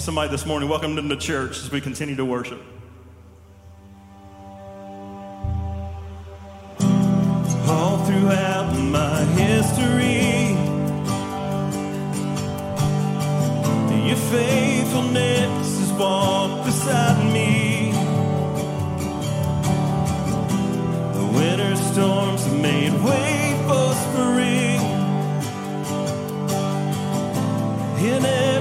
[0.00, 2.58] somebody this morning, welcome them to church as we continue to worship.
[7.68, 10.56] All throughout my history,
[14.08, 17.92] your faithfulness has walked beside me.
[21.12, 24.80] The winter storms have made way for spring.
[28.02, 28.59] In every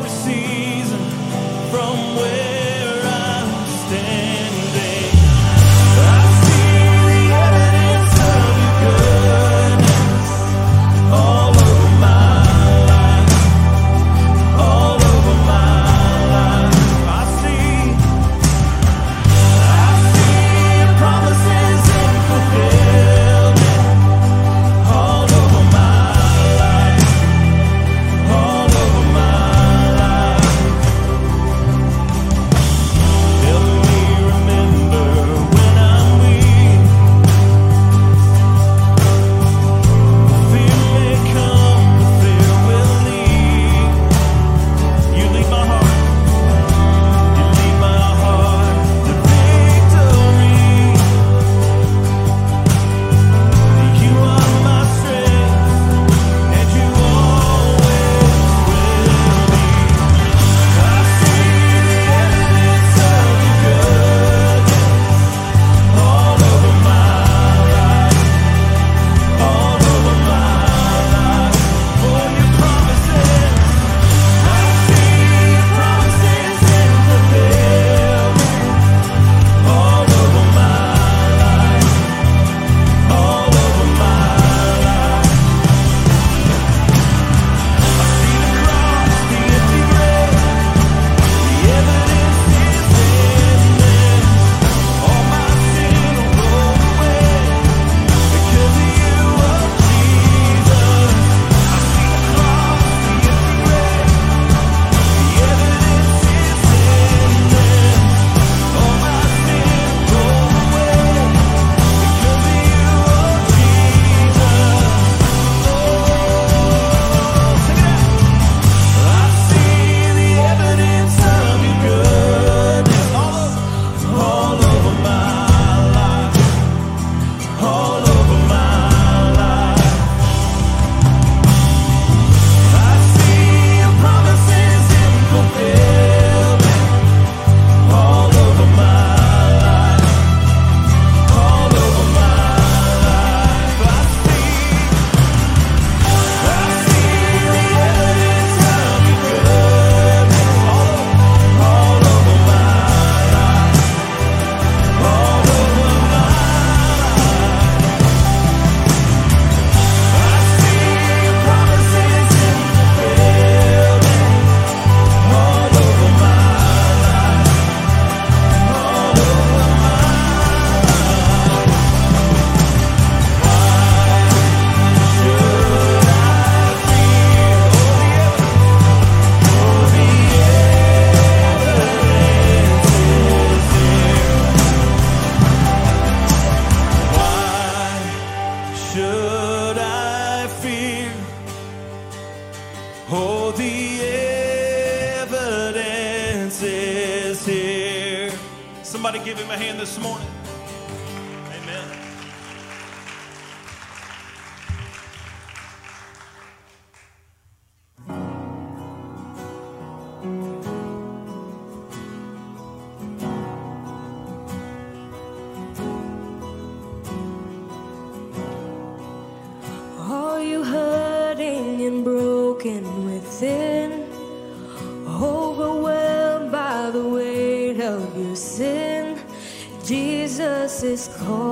[231.00, 231.49] Jesus is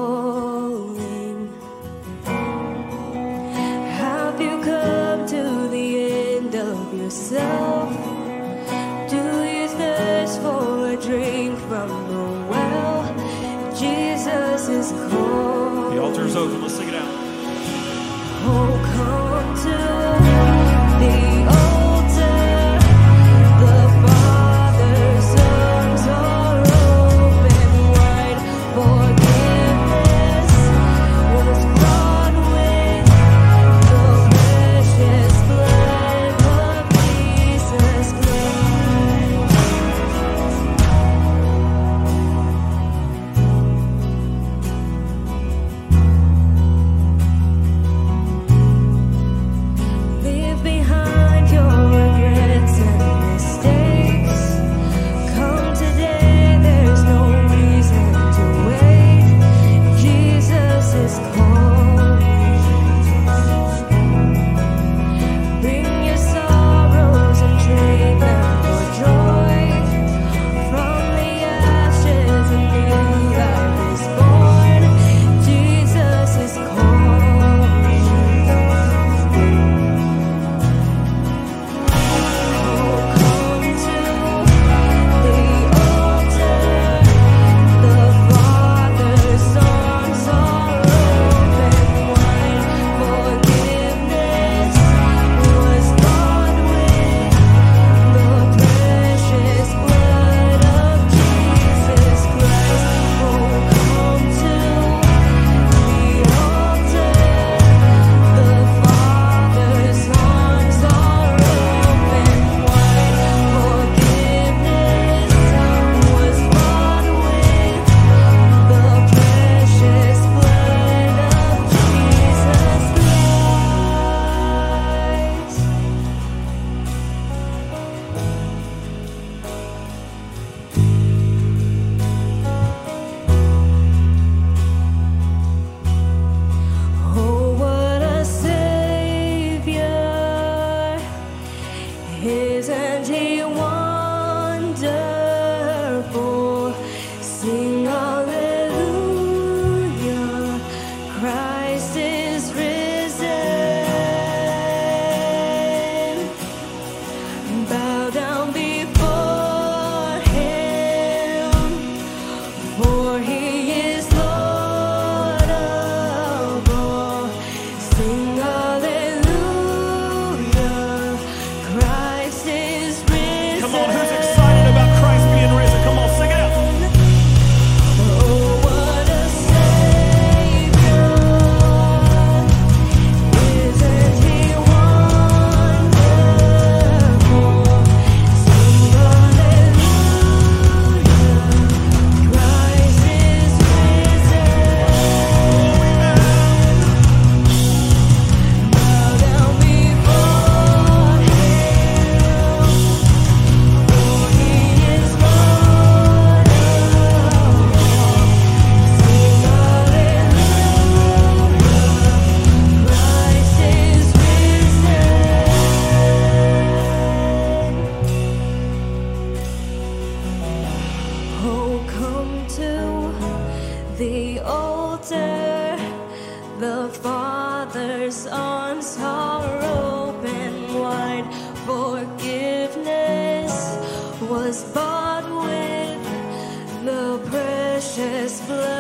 [237.98, 238.77] precious blood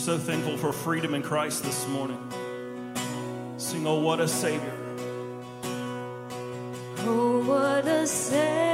[0.00, 2.18] so thankful for freedom in Christ this morning.
[3.58, 4.72] Sing, Oh, what a Savior.
[7.00, 8.69] Oh, what a Savior!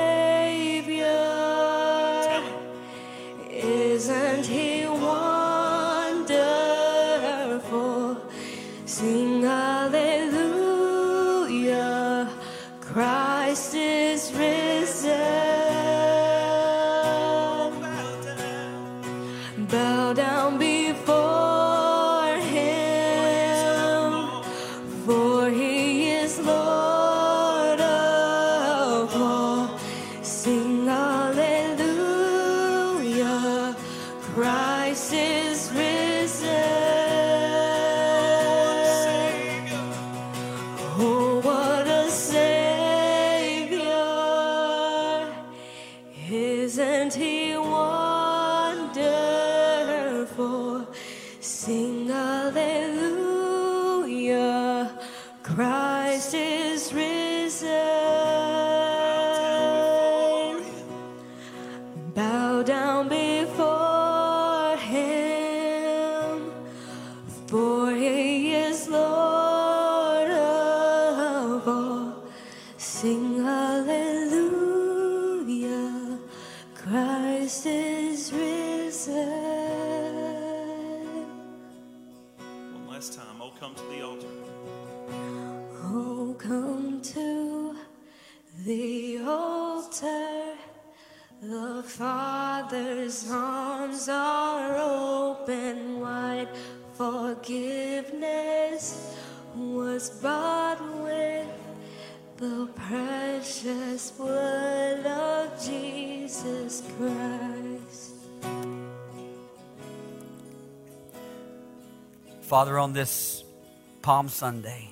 [114.06, 114.88] Palm Sunday,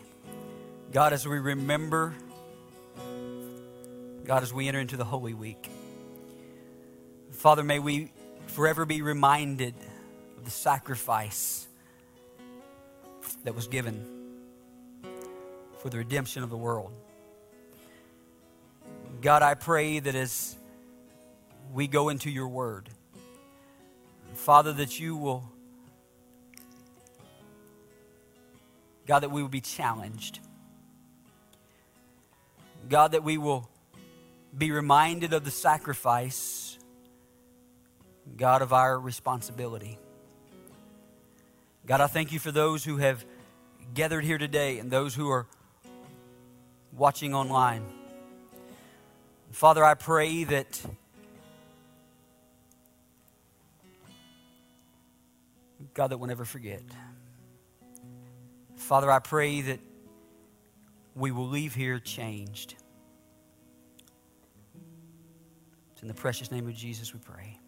[0.90, 2.16] God, as we remember,
[4.24, 5.70] God, as we enter into the Holy Week,
[7.30, 8.10] Father, may we
[8.48, 9.72] forever be reminded
[10.36, 11.68] of the sacrifice
[13.44, 14.04] that was given
[15.78, 16.90] for the redemption of the world.
[19.22, 20.56] God, I pray that as
[21.72, 22.90] we go into your word,
[24.32, 25.53] Father, that you will
[29.06, 30.40] God, that we will be challenged.
[32.88, 33.68] God, that we will
[34.56, 36.78] be reminded of the sacrifice,
[38.36, 39.98] God, of our responsibility.
[41.86, 43.24] God, I thank you for those who have
[43.92, 45.46] gathered here today and those who are
[46.92, 47.84] watching online.
[49.50, 50.80] Father, I pray that
[55.94, 56.82] God, that we'll never forget.
[58.84, 59.80] Father, I pray that
[61.16, 62.74] we will leave here changed.
[65.92, 67.58] It's in the precious name of Jesus we pray.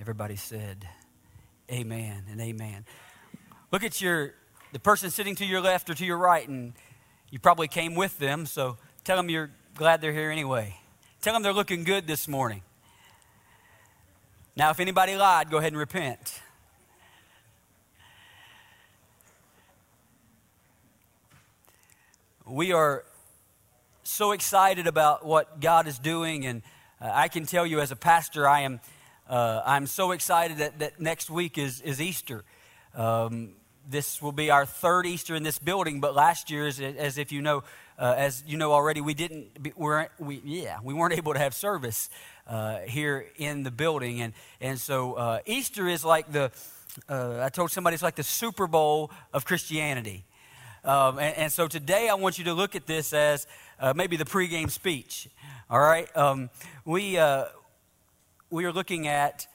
[0.00, 0.84] Everybody said,
[1.70, 2.86] Amen and amen.
[3.70, 4.34] Look at your
[4.72, 6.72] the person sitting to your left or to your right, and
[7.30, 10.74] you probably came with them, so tell them you're glad they're here anyway.
[11.20, 12.62] Tell them they're looking good this morning.
[14.56, 16.40] Now, if anybody lied, go ahead and repent.
[22.50, 23.04] We are
[24.02, 26.62] so excited about what God is doing, and
[27.00, 28.80] uh, I can tell you as a pastor, I am
[29.28, 32.44] uh, I'm so excited that, that next week is is Easter.
[32.94, 33.52] Um,
[33.88, 37.32] this will be our third Easter in this building, but last year, as, as if
[37.32, 37.62] you know,
[37.98, 41.54] uh, as you know already, we didn't, we're, we, yeah, we weren't able to have
[41.54, 42.08] service
[42.46, 44.20] uh, here in the building.
[44.20, 46.52] And, and so uh, Easter is like the,
[47.08, 50.24] uh, I told somebody it's like the Super Bowl of Christianity.
[50.84, 53.46] Um, and, and, so today I want you to look at this as
[53.78, 55.28] uh, maybe the pregame speech.
[55.68, 56.14] All right?
[56.16, 56.50] Um,
[56.84, 57.46] we, uh,
[58.50, 59.46] we are looking at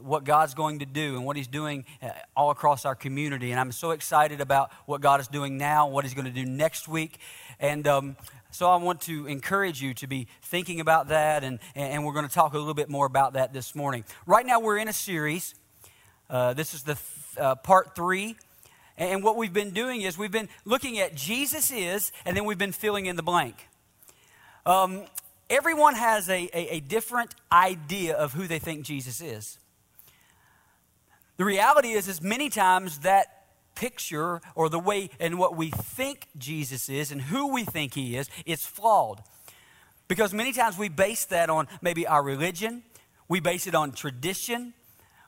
[0.00, 3.50] what God's going to do and what He's doing uh, all across our community.
[3.50, 6.44] And I'm so excited about what God is doing now, what He's going to do
[6.44, 7.18] next week.
[7.60, 8.16] And um,
[8.50, 12.28] so I want to encourage you to be thinking about that, and, and we're going
[12.28, 14.04] to talk a little bit more about that this morning.
[14.26, 15.54] Right now, we're in a series.
[16.28, 18.36] Uh, this is the th- uh, part three.
[18.96, 22.58] And what we've been doing is we've been looking at Jesus is, and then we've
[22.58, 23.56] been filling in the blank.
[24.64, 25.02] Um,
[25.50, 29.58] everyone has a, a, a different idea of who they think Jesus is.
[31.36, 36.28] The reality is, is many times that picture or the way and what we think
[36.38, 39.20] Jesus is and who we think he is, it's flawed.
[40.06, 42.84] Because many times we base that on maybe our religion,
[43.28, 44.74] we base it on tradition,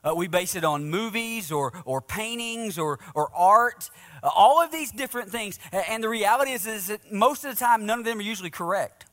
[0.03, 3.89] uh, we base it on movies or, or paintings or, or art,
[4.23, 5.59] uh, all of these different things.
[5.71, 8.49] And the reality is, is that most of the time, none of them are usually
[8.49, 9.05] correct.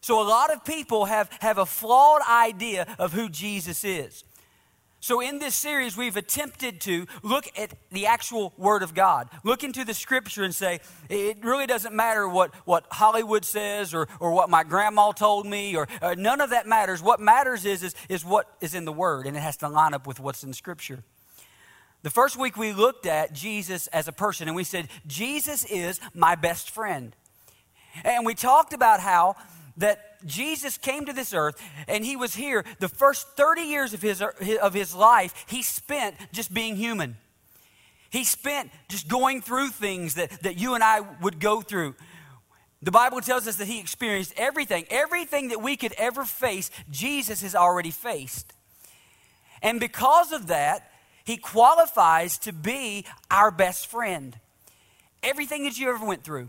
[0.00, 4.24] So a lot of people have, have a flawed idea of who Jesus is.
[5.02, 9.64] So, in this series, we've attempted to look at the actual Word of God, look
[9.64, 14.30] into the Scripture and say, it really doesn't matter what, what Hollywood says or, or
[14.30, 17.02] what my grandma told me, or, or none of that matters.
[17.02, 19.92] What matters is, is, is what is in the Word, and it has to line
[19.92, 21.02] up with what's in Scripture.
[22.04, 25.98] The first week, we looked at Jesus as a person, and we said, Jesus is
[26.14, 27.16] my best friend.
[28.04, 29.34] And we talked about how
[29.76, 34.02] that Jesus came to this earth and he was here the first 30 years of
[34.02, 37.16] his, of his life, he spent just being human.
[38.10, 41.94] He spent just going through things that, that you and I would go through.
[42.82, 44.84] The Bible tells us that he experienced everything.
[44.90, 48.52] Everything that we could ever face, Jesus has already faced.
[49.62, 50.90] And because of that,
[51.24, 54.38] he qualifies to be our best friend.
[55.22, 56.48] Everything that you ever went through.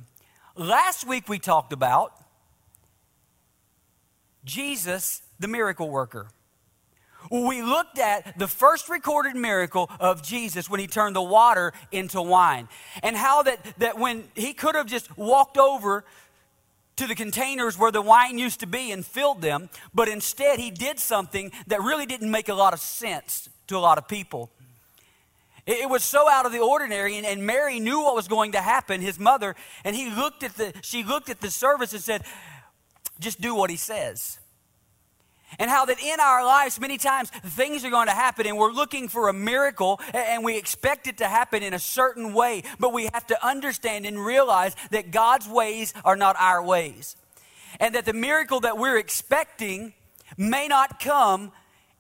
[0.56, 2.14] Last week we talked about
[4.46, 6.28] Jesus, the miracle worker.
[7.32, 12.22] We looked at the first recorded miracle of Jesus when he turned the water into
[12.22, 12.68] wine,
[13.02, 16.04] and how that, that when he could have just walked over
[16.98, 20.70] to the containers where the wine used to be and filled them, but instead he
[20.70, 24.52] did something that really didn't make a lot of sense to a lot of people.
[25.66, 28.62] It was so out of the ordinary, and, and Mary knew what was going to
[28.62, 32.24] happen, his mother, and he looked at the, she looked at the service and said,
[33.20, 34.40] just do what he says.
[35.60, 38.72] And how that in our lives, many times things are going to happen and we're
[38.72, 42.64] looking for a miracle and we expect it to happen in a certain way.
[42.80, 47.16] But we have to understand and realize that God's ways are not our ways.
[47.80, 49.94] And that the miracle that we're expecting
[50.38, 51.52] may not come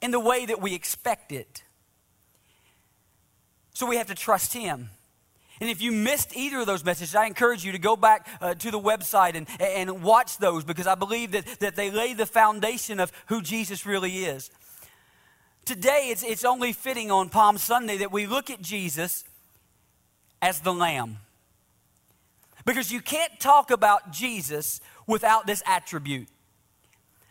[0.01, 1.63] in the way that we expect it.
[3.73, 4.89] So we have to trust Him.
[5.61, 8.55] And if you missed either of those messages, I encourage you to go back uh,
[8.55, 12.25] to the website and, and watch those because I believe that, that they lay the
[12.25, 14.49] foundation of who Jesus really is.
[15.65, 19.23] Today, it's, it's only fitting on Palm Sunday that we look at Jesus
[20.41, 21.19] as the Lamb.
[22.65, 26.27] Because you can't talk about Jesus without this attribute.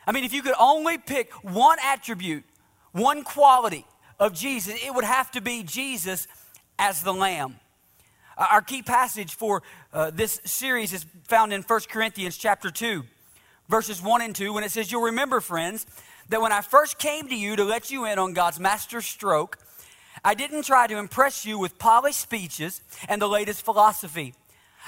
[0.06, 2.44] I mean, if you could only pick one attribute,
[2.92, 3.86] one quality
[4.18, 6.26] of Jesus, it would have to be Jesus
[6.78, 7.56] as the Lamb.
[8.50, 13.04] Our key passage for uh, this series is found in 1 Corinthians chapter 2,
[13.68, 15.86] verses 1 and 2, when it says, You'll remember, friends,
[16.28, 19.58] that when I first came to you to let you in on God's master stroke,
[20.24, 24.34] I didn't try to impress you with polished speeches and the latest philosophy.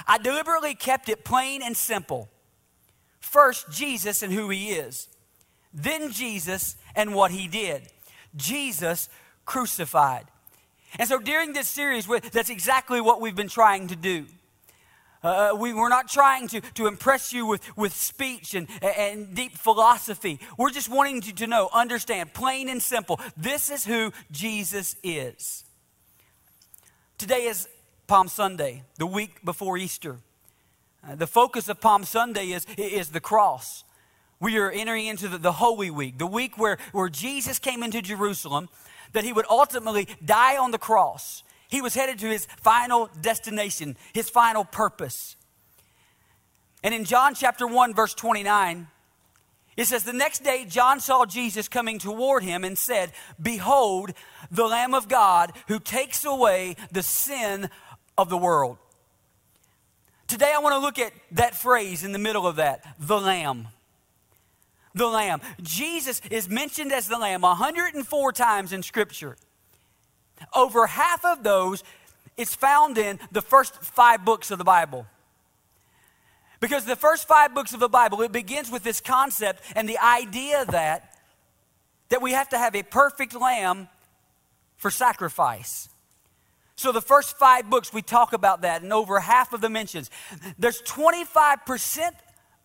[0.07, 2.29] I deliberately kept it plain and simple.
[3.19, 5.07] First, Jesus and who he is,
[5.73, 7.83] then, Jesus and what he did.
[8.35, 9.09] Jesus
[9.45, 10.25] crucified.
[10.97, 14.25] And so during this series, that's exactly what we've been trying to do.
[15.25, 19.33] Uh, uh, we, we're not trying to, to impress you with, with speech and, and
[19.33, 20.39] deep philosophy.
[20.55, 25.65] We're just wanting you to know, understand, plain and simple, this is who Jesus is.
[27.17, 27.67] Today is
[28.05, 30.17] Palm Sunday, the week before Easter.
[31.03, 33.83] Uh, the focus of Palm Sunday is, is the cross.
[34.39, 37.99] We are entering into the, the Holy Week, the week where, where Jesus came into
[38.01, 38.69] Jerusalem
[39.13, 41.43] that he would ultimately die on the cross.
[41.67, 45.35] He was headed to his final destination, his final purpose.
[46.83, 48.87] And in John chapter 1, verse 29,
[49.75, 54.13] It says, The next day John saw Jesus coming toward him and said, Behold,
[54.51, 57.69] the Lamb of God who takes away the sin
[58.17, 58.77] of the world.
[60.27, 63.67] Today I want to look at that phrase in the middle of that, the Lamb.
[64.95, 65.41] The Lamb.
[65.61, 69.35] Jesus is mentioned as the Lamb 104 times in Scripture.
[70.53, 71.83] Over half of those
[72.37, 75.05] is found in the first five books of the Bible.
[76.61, 79.99] Because the first five books of the Bible, it begins with this concept and the
[79.99, 81.13] idea that,
[82.09, 83.89] that we have to have a perfect lamb
[84.77, 85.89] for sacrifice.
[86.77, 90.09] So the first five books, we talk about that, and over half of the mentions.
[90.57, 92.11] There's 25%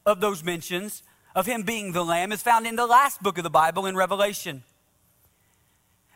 [0.07, 1.03] of those mentions
[1.35, 3.97] of him being the lamb is found in the last book of the Bible in
[3.97, 4.63] Revelation.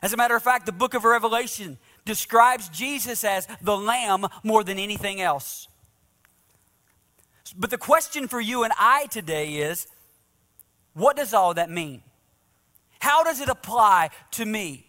[0.02, 4.62] As a matter of fact, the book of Revelation describes Jesus as the lamb more
[4.62, 5.68] than anything else.
[7.56, 9.86] But the question for you and I today is
[10.92, 12.02] what does all that mean?
[13.00, 14.86] How does it apply to me,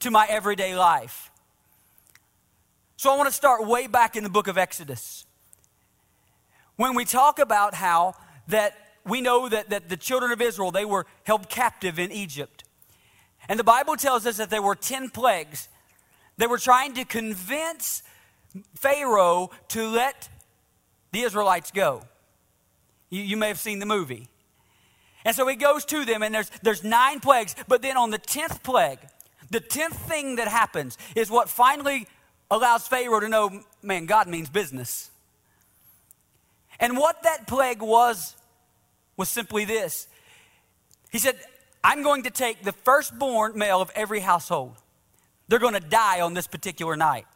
[0.00, 1.30] to my everyday life?
[2.96, 5.26] So I want to start way back in the book of Exodus.
[6.76, 8.14] When we talk about how
[8.48, 8.74] that
[9.06, 12.64] we know that, that the children of Israel, they were held captive in Egypt.
[13.48, 15.68] And the Bible tells us that there were 10 plagues.
[16.36, 18.02] They were trying to convince
[18.74, 20.28] Pharaoh to let
[21.12, 22.02] the Israelites go.
[23.10, 24.28] You, you may have seen the movie.
[25.24, 27.54] And so he goes to them, and there's, there's nine plagues.
[27.68, 28.98] But then on the 10th plague,
[29.50, 32.06] the 10th thing that happens is what finally
[32.50, 35.10] allows Pharaoh to know, man, God means business.
[36.78, 38.36] And what that plague was,
[39.16, 40.08] was simply this
[41.10, 41.36] He said,
[41.82, 44.76] I'm going to take the firstborn male of every household.
[45.48, 47.26] They're going to die on this particular night.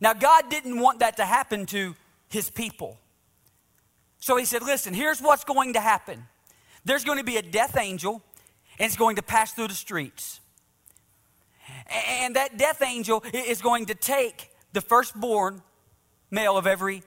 [0.00, 1.96] Now, God didn't want that to happen to
[2.28, 2.98] his people.
[4.20, 6.26] So he said, Listen, here's what's going to happen
[6.84, 8.22] there's going to be a death angel,
[8.78, 10.40] and it's going to pass through the streets.
[12.20, 15.62] And that death angel is going to take the firstborn
[16.30, 17.02] male of every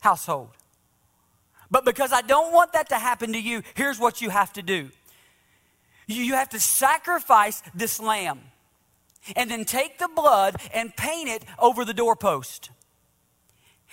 [0.00, 0.50] household.
[1.70, 4.62] But because I don't want that to happen to you, here's what you have to
[4.62, 4.90] do
[6.08, 8.40] you have to sacrifice this lamb
[9.34, 12.70] and then take the blood and paint it over the doorpost.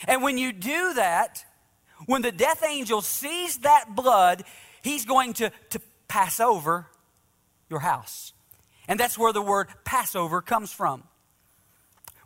[0.08, 1.44] And when you do that,
[2.06, 4.44] when the death angel sees that blood,
[4.84, 6.88] he's going to, to pass over
[7.70, 8.34] your house.
[8.88, 11.04] And that's where the word Passover comes from.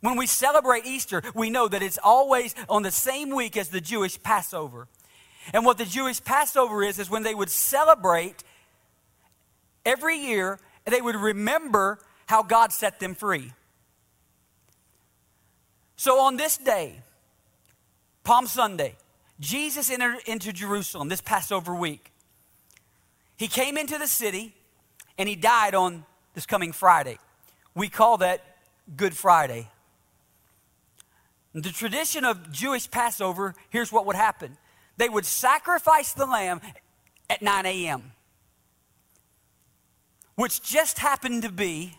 [0.01, 3.81] When we celebrate Easter, we know that it's always on the same week as the
[3.81, 4.87] Jewish Passover.
[5.53, 8.43] And what the Jewish Passover is, is when they would celebrate
[9.85, 13.53] every year, they would remember how God set them free.
[15.95, 16.99] So on this day,
[18.23, 18.95] Palm Sunday,
[19.39, 22.11] Jesus entered into Jerusalem this Passover week.
[23.37, 24.53] He came into the city
[25.17, 27.17] and he died on this coming Friday.
[27.73, 28.41] We call that
[28.95, 29.69] Good Friday.
[31.53, 34.57] The tradition of Jewish Passover, here's what would happen
[34.97, 36.61] they would sacrifice the lamb
[37.29, 38.11] at 9 a.m.,
[40.35, 41.97] which just happened to be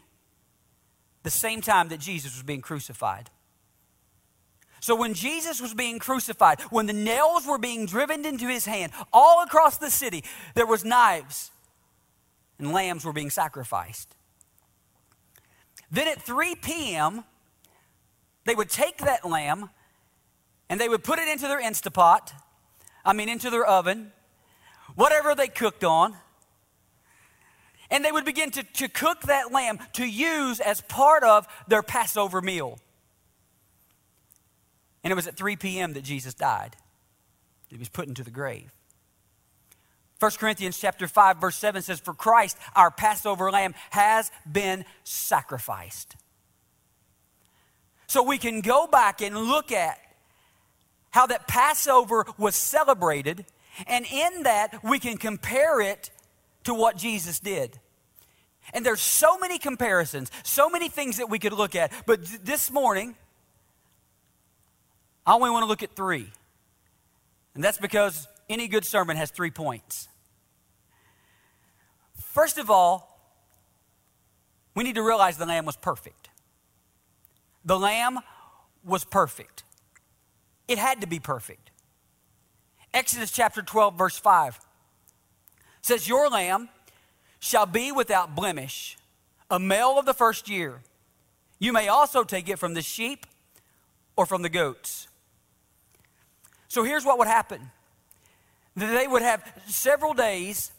[1.23, 3.31] the same time that Jesus was being crucified.
[4.81, 8.93] So when Jesus was being crucified, when the nails were being driven into his hand,
[9.13, 10.23] all across the city,
[10.55, 11.51] there was knives
[12.59, 14.15] and lambs were being sacrificed.
[15.91, 17.25] Then at 3 p.m.,
[18.45, 19.71] they would take that lamb
[20.69, 22.33] and they would put it into their Instapot,
[23.09, 24.13] I mean, into their oven,
[24.95, 26.15] whatever they cooked on.
[27.91, 31.83] And they would begin to, to cook that lamb to use as part of their
[31.83, 32.79] Passover meal.
[35.03, 35.95] And it was at 3 p.m.
[35.95, 36.77] that Jesus died.
[37.69, 38.71] He was put into the grave.
[40.21, 46.15] 1 Corinthians chapter 5 verse 7 says for Christ our Passover lamb has been sacrificed.
[48.07, 49.99] So we can go back and look at
[51.11, 53.45] how that Passover was celebrated
[53.87, 56.11] and in that we can compare it
[56.65, 57.79] to what Jesus did.
[58.75, 62.71] And there's so many comparisons, so many things that we could look at, but this
[62.71, 63.17] morning
[65.27, 66.31] I only want to look at three.
[67.55, 70.09] And that's because any good sermon has three points.
[72.33, 73.19] First of all,
[74.75, 76.31] we need to realize the lamb was perfect.
[77.65, 78.21] The lamb
[78.85, 79.65] was perfect.
[80.69, 81.71] It had to be perfect.
[82.95, 84.61] Exodus chapter 12, verse 5
[85.83, 86.69] says, Your lamb
[87.41, 88.97] shall be without blemish,
[89.51, 90.81] a male of the first year.
[91.59, 93.27] You may also take it from the sheep
[94.17, 95.09] or from the goats.
[96.69, 97.71] So here's what would happen
[98.77, 100.71] they would have several days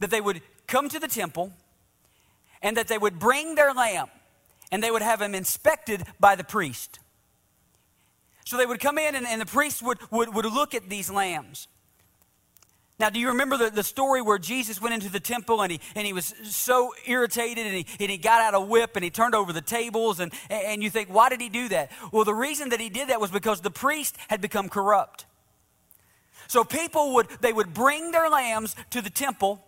[0.00, 1.52] that they would come to the temple
[2.60, 4.08] and that they would bring their lamb
[4.72, 6.98] and they would have him inspected by the priest.
[8.46, 11.10] So they would come in and, and the priest would, would, would look at these
[11.10, 11.66] lambs.
[12.98, 15.80] Now, do you remember the, the story where Jesus went into the temple and he,
[15.96, 19.10] and he was so irritated and he, and he got out a whip and he
[19.10, 20.20] turned over the tables?
[20.20, 21.90] And, and you think, why did he do that?
[22.12, 25.26] Well, the reason that he did that was because the priest had become corrupt.
[26.46, 29.60] So people would, they would bring their lambs to the temple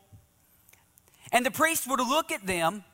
[1.33, 2.85] and the priest would look at them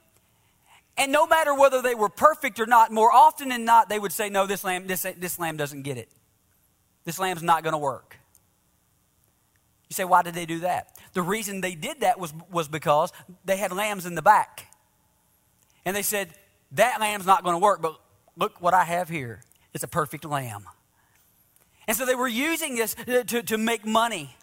[0.97, 4.13] and no matter whether they were perfect or not, more often than not, they would
[4.13, 6.09] say, no, this lamb, this, this lamb doesn't get it.
[7.05, 8.17] This lamb's not going to work.
[9.89, 10.97] You say, why did they do that?
[11.13, 13.13] The reason they did that was, was because
[13.45, 14.69] they had lambs in the back.
[15.85, 16.31] And they said,
[16.73, 18.01] that lamb's not going to work, but
[18.37, 19.43] look what I have here.
[19.75, 20.65] It's a perfect lamb.
[21.87, 24.35] And so they were using this to, to make money.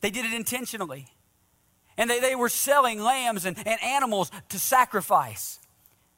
[0.00, 1.08] They did it intentionally.
[1.96, 5.60] And they, they were selling lambs and, and animals to sacrifice.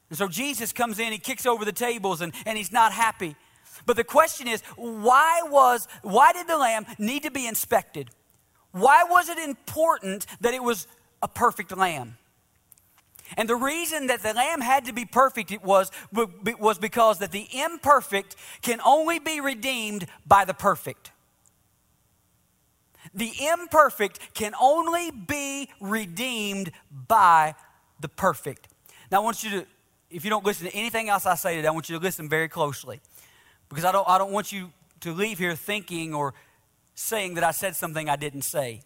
[0.09, 3.35] And so Jesus comes in, he kicks over the tables, and, and he's not happy.
[3.85, 8.09] But the question is, why was why did the lamb need to be inspected?
[8.71, 10.87] Why was it important that it was
[11.21, 12.17] a perfect lamb?
[13.35, 17.31] And the reason that the lamb had to be perfect it was, was because that
[17.31, 21.11] the imperfect can only be redeemed by the perfect.
[23.13, 26.71] The imperfect can only be redeemed
[27.07, 27.55] by
[27.99, 28.67] the perfect.
[29.11, 29.65] Now I want you to,
[30.09, 32.29] if you don't listen to anything else I say today, I want you to listen
[32.29, 32.99] very closely.
[33.69, 36.33] Because I don't, I don't want you to leave here thinking or
[36.95, 38.81] saying that I said something I didn't say.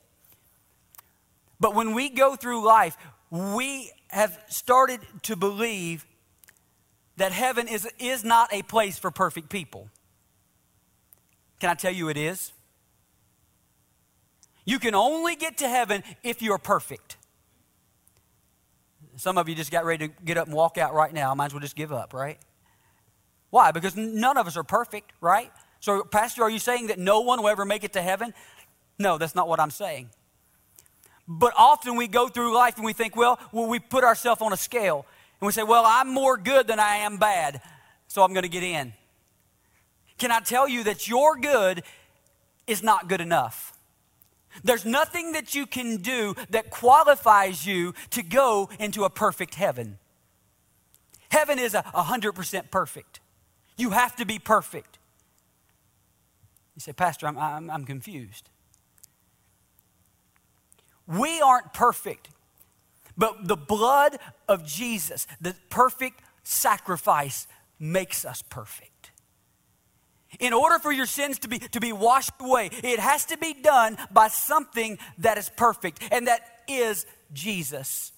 [1.59, 2.97] But when we go through life,
[3.29, 6.05] we have started to believe
[7.17, 9.89] that heaven is, is not a place for perfect people.
[11.59, 12.51] Can I tell you it is?
[14.71, 17.17] You can only get to heaven if you're perfect.
[19.17, 21.35] Some of you just got ready to get up and walk out right now.
[21.35, 22.39] Might as well just give up, right?
[23.49, 23.71] Why?
[23.71, 25.51] Because none of us are perfect, right?
[25.81, 28.33] So, Pastor, are you saying that no one will ever make it to heaven?
[28.97, 30.09] No, that's not what I'm saying.
[31.27, 34.53] But often we go through life and we think, well, well we put ourselves on
[34.53, 35.05] a scale
[35.41, 37.59] and we say, well, I'm more good than I am bad,
[38.07, 38.93] so I'm going to get in.
[40.17, 41.83] Can I tell you that your good
[42.67, 43.70] is not good enough?
[44.63, 49.97] There's nothing that you can do that qualifies you to go into a perfect heaven.
[51.29, 53.19] Heaven is a 100% perfect.
[53.77, 54.99] You have to be perfect.
[56.75, 58.49] You say, Pastor, I'm, I'm, I'm confused.
[61.07, 62.29] We aren't perfect,
[63.17, 67.47] but the blood of Jesus, the perfect sacrifice,
[67.79, 68.90] makes us perfect.
[70.39, 73.53] In order for your sins to be, to be washed away, it has to be
[73.53, 78.13] done by something that is perfect, and that is Jesus.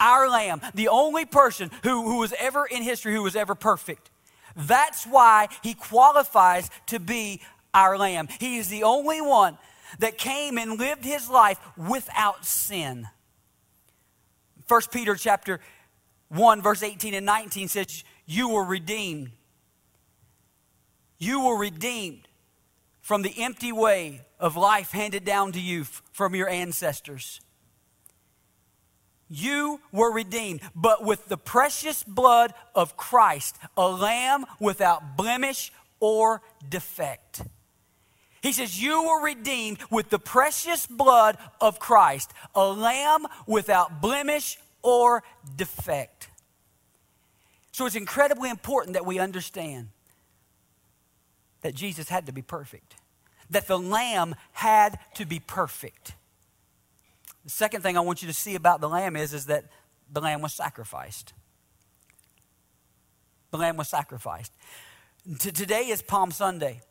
[0.00, 4.10] Our Lamb, the only person who, who was ever in history who was ever perfect.
[4.56, 7.42] That's why he qualifies to be
[7.74, 8.28] our lamb.
[8.40, 9.58] He is the only one
[9.98, 13.06] that came and lived his life without sin.
[14.66, 15.60] 1 Peter chapter
[16.28, 19.30] 1 verse 18 and 19 says you were redeemed.
[21.18, 22.28] You were redeemed
[23.00, 27.40] from the empty way of life handed down to you from your ancestors.
[29.28, 36.42] You were redeemed, but with the precious blood of Christ, a lamb without blemish or
[36.68, 37.42] defect.
[38.42, 44.58] He says, You were redeemed with the precious blood of Christ, a lamb without blemish
[44.82, 45.24] or
[45.56, 46.28] defect.
[47.72, 49.88] So it's incredibly important that we understand
[51.66, 52.94] that Jesus had to be perfect,
[53.50, 56.14] that the lamb had to be perfect.
[57.42, 59.64] The second thing I want you to see about the lamb is, is that
[60.12, 61.32] the lamb was sacrificed.
[63.50, 64.52] The lamb was sacrificed.
[65.40, 66.82] T- today is Palm Sunday,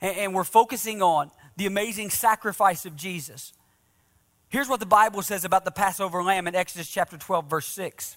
[0.00, 3.52] and, and we're focusing on the amazing sacrifice of Jesus.
[4.48, 8.16] Here's what the Bible says about the Passover lamb in Exodus chapter 12, verse 6.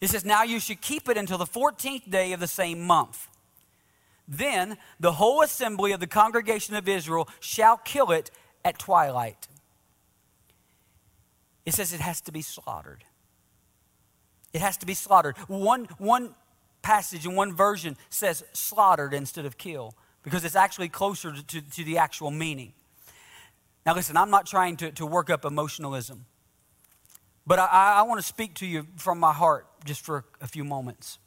[0.00, 3.28] It says, Now you should keep it until the 14th day of the same month.
[4.28, 8.30] Then the whole assembly of the congregation of Israel shall kill it
[8.64, 9.48] at twilight.
[11.64, 13.04] It says it has to be slaughtered.
[14.52, 15.36] It has to be slaughtered.
[15.48, 16.34] One, one
[16.82, 21.84] passage in one version says slaughtered instead of kill because it's actually closer to, to,
[21.84, 22.72] the actual meaning.
[23.84, 26.26] Now, listen, I'm not trying to, to work up emotionalism,
[27.46, 30.64] but I, I want to speak to you from my heart just for a few
[30.64, 31.18] moments.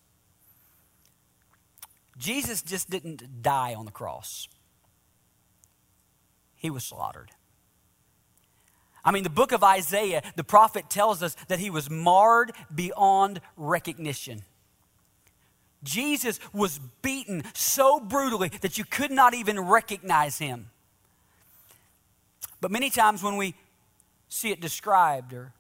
[2.20, 4.48] Jesus just didn't die on the cross.
[6.56, 7.32] he was slaughtered.
[9.04, 13.40] I mean, the book of Isaiah, the prophet tells us that he was marred beyond
[13.56, 14.44] recognition.
[15.84, 20.70] Jesus was beaten so brutally that you could not even recognize him.
[22.62, 23.56] But many times when we
[24.28, 25.54] see it described, or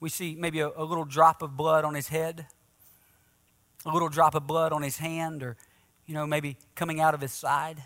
[0.00, 2.46] we see maybe a, a, little drop of blood on his head,
[3.84, 5.56] a little drop of blood on his hand, or,
[6.06, 7.82] you know, maybe coming out of his side.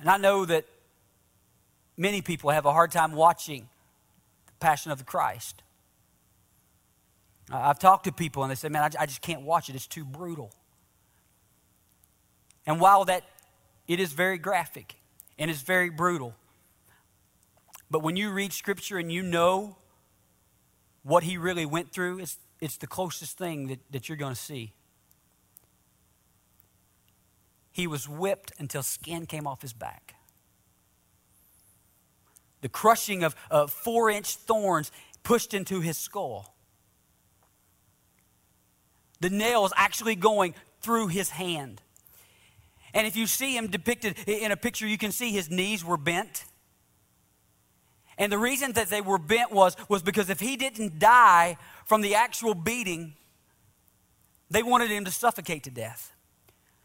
[0.00, 0.64] And I know that
[1.96, 3.68] many people have a hard time watching
[4.46, 5.62] the Passion of the Christ.
[7.50, 9.74] I've talked to people and they say, man, I just can't watch it.
[9.74, 10.52] It's too brutal.
[12.66, 13.24] And while that
[13.86, 14.96] it is very graphic
[15.38, 16.34] and it's very brutal,
[17.90, 19.78] but when you read Scripture and you know
[21.02, 24.40] what he really went through, it's, it's the closest thing that, that you're going to
[24.40, 24.72] see.
[27.70, 30.14] He was whipped until skin came off his back.
[32.60, 34.90] The crushing of uh, four inch thorns
[35.22, 36.54] pushed into his skull
[39.20, 41.82] the nails actually going through his hand.
[42.94, 45.96] And if you see him depicted in a picture, you can see his knees were
[45.96, 46.44] bent.
[48.18, 52.00] And the reason that they were bent was, was because if he didn't die from
[52.00, 53.14] the actual beating,
[54.50, 56.12] they wanted him to suffocate to death.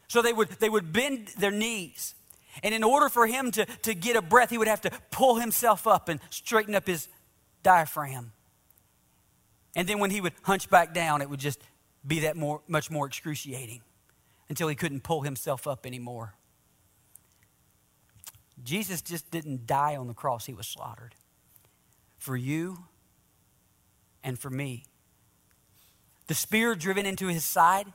[0.07, 2.13] So they would, they would bend their knees.
[2.61, 5.35] And in order for him to, to get a breath, he would have to pull
[5.35, 7.07] himself up and straighten up his
[7.63, 8.31] diaphragm.
[9.75, 11.59] And then when he would hunch back down, it would just
[12.05, 13.81] be that more, much more excruciating
[14.49, 16.35] until he couldn't pull himself up anymore.
[18.63, 21.15] Jesus just didn't die on the cross, he was slaughtered.
[22.23, 22.85] For you
[24.23, 24.85] and for me.
[26.27, 27.87] The spear driven into his side,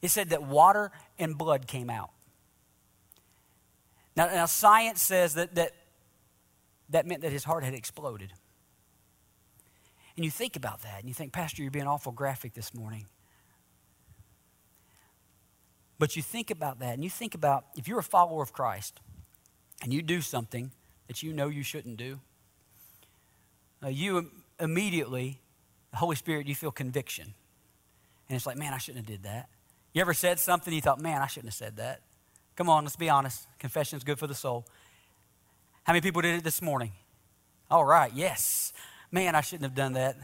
[0.00, 2.08] it said that water and blood came out.
[4.16, 5.72] Now, now science says that, that
[6.88, 8.32] that meant that his heart had exploded.
[10.16, 13.04] And you think about that and you think, Pastor, you're being awful graphic this morning.
[15.98, 19.00] But you think about that and you think about if you're a follower of Christ
[19.82, 20.70] and you do something
[21.08, 22.20] that you know you shouldn't do,
[23.82, 25.40] uh, you immediately,
[25.90, 27.34] the Holy Spirit, you feel conviction.
[28.28, 29.48] And it's like, man, I shouldn't have did that.
[29.92, 32.02] You ever said something you thought, man, I shouldn't have said that?
[32.56, 33.46] Come on, let's be honest.
[33.58, 34.66] Confession is good for the soul.
[35.84, 36.92] How many people did it this morning?
[37.70, 38.72] All right, yes.
[39.10, 40.16] Man, I shouldn't have done that.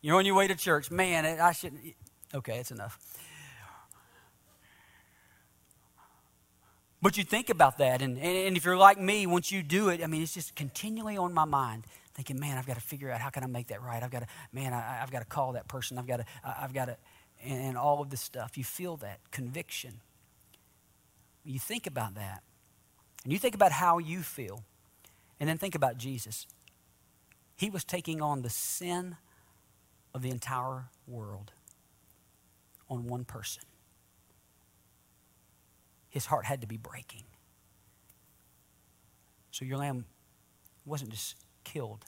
[0.00, 0.90] You're on your way to church.
[0.90, 1.94] Man, I shouldn't.
[2.34, 2.98] Okay, it's enough.
[7.02, 10.04] But you think about that, and, and if you're like me, once you do it,
[10.04, 11.84] I mean, it's just continually on my mind,
[12.14, 14.00] thinking, man, I've got to figure out how can I make that right.
[14.00, 15.98] I've got to, man, I, have got to call that person.
[15.98, 16.96] I've got to, I've got to,
[17.42, 18.56] and, and all of this stuff.
[18.56, 20.00] You feel that conviction.
[21.44, 22.44] You think about that,
[23.24, 24.62] and you think about how you feel,
[25.40, 26.46] and then think about Jesus.
[27.56, 29.16] He was taking on the sin
[30.14, 31.50] of the entire world
[32.88, 33.64] on one person.
[36.12, 37.24] His heart had to be breaking.
[39.50, 40.04] So your lamb
[40.84, 42.04] wasn't just killed,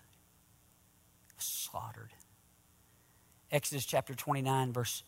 [1.38, 2.11] slaughtered.
[3.50, 5.05] Exodus chapter 29, verse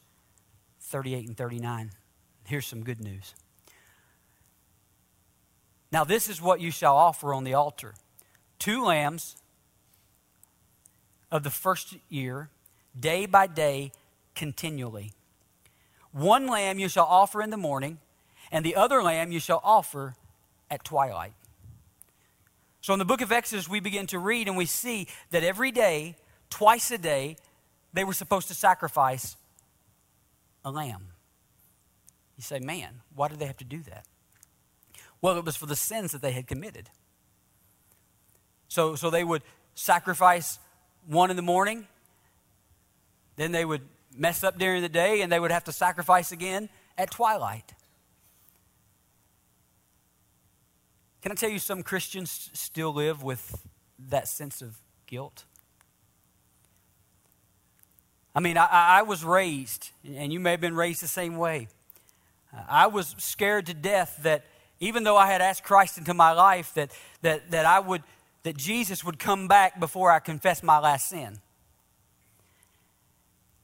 [0.80, 1.90] 38 and 39.
[2.46, 3.34] Here's some good news.
[5.92, 7.94] Now, this is what you shall offer on the altar
[8.58, 9.36] two lambs
[11.30, 12.48] of the first year,
[12.98, 13.92] day by day,
[14.34, 15.12] continually.
[16.12, 17.98] One lamb you shall offer in the morning,
[18.50, 20.14] and the other lamb you shall offer
[20.70, 21.32] at twilight.
[22.80, 25.72] So in the book of Exodus, we begin to read and we see that every
[25.72, 26.16] day,
[26.50, 27.36] twice a day,
[27.92, 29.36] they were supposed to sacrifice
[30.64, 31.08] a lamb.
[32.36, 34.06] You say, man, why did they have to do that?
[35.20, 36.90] Well, it was for the sins that they had committed.
[38.68, 39.42] So, so they would
[39.74, 40.58] sacrifice
[41.06, 41.86] one in the morning.
[43.36, 43.82] Then they would
[44.14, 46.68] mess up during the day and they would have to sacrifice again
[46.98, 47.72] at twilight.
[51.26, 53.66] Can I tell you, some Christians still live with
[54.10, 54.76] that sense of
[55.08, 55.44] guilt?
[58.32, 61.66] I mean, I, I was raised, and you may have been raised the same way.
[62.68, 64.44] I was scared to death that
[64.78, 68.04] even though I had asked Christ into my life, that, that, that I would
[68.44, 71.40] that Jesus would come back before I confessed my last sin.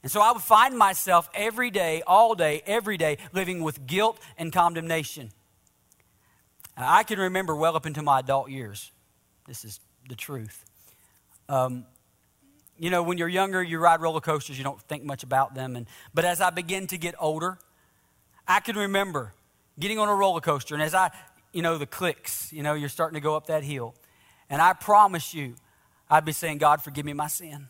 [0.01, 4.19] And so I would find myself every day, all day, every day, living with guilt
[4.37, 5.31] and condemnation.
[6.75, 8.91] I can remember well up into my adult years.
[9.47, 10.65] This is the truth.
[11.49, 11.85] Um,
[12.79, 15.75] you know, when you're younger, you ride roller coasters, you don't think much about them.
[15.75, 17.59] And, but as I begin to get older,
[18.47, 19.33] I can remember
[19.79, 20.73] getting on a roller coaster.
[20.73, 21.11] And as I,
[21.51, 23.93] you know, the clicks, you know, you're starting to go up that hill.
[24.49, 25.55] And I promise you,
[26.09, 27.67] I'd be saying, God, forgive me my sin.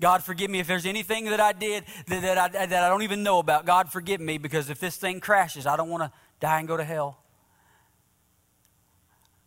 [0.00, 3.02] God, forgive me if there's anything that I did that, that, I, that I don't
[3.02, 3.64] even know about.
[3.64, 6.76] God, forgive me because if this thing crashes, I don't want to die and go
[6.76, 7.23] to hell.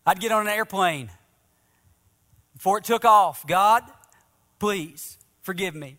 [0.08, 1.12] I'd get on an airplane
[2.53, 3.45] before it took off.
[3.45, 3.84] God,
[4.58, 5.97] please forgive me.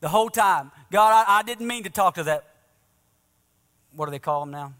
[0.00, 0.70] The whole time.
[0.92, 2.44] God, I, I didn't mean to talk to that.
[3.96, 4.74] What do they call them now?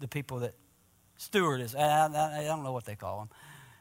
[0.00, 0.54] The people that,
[1.18, 1.74] stewardess.
[1.74, 3.28] I, I, I don't know what they call them.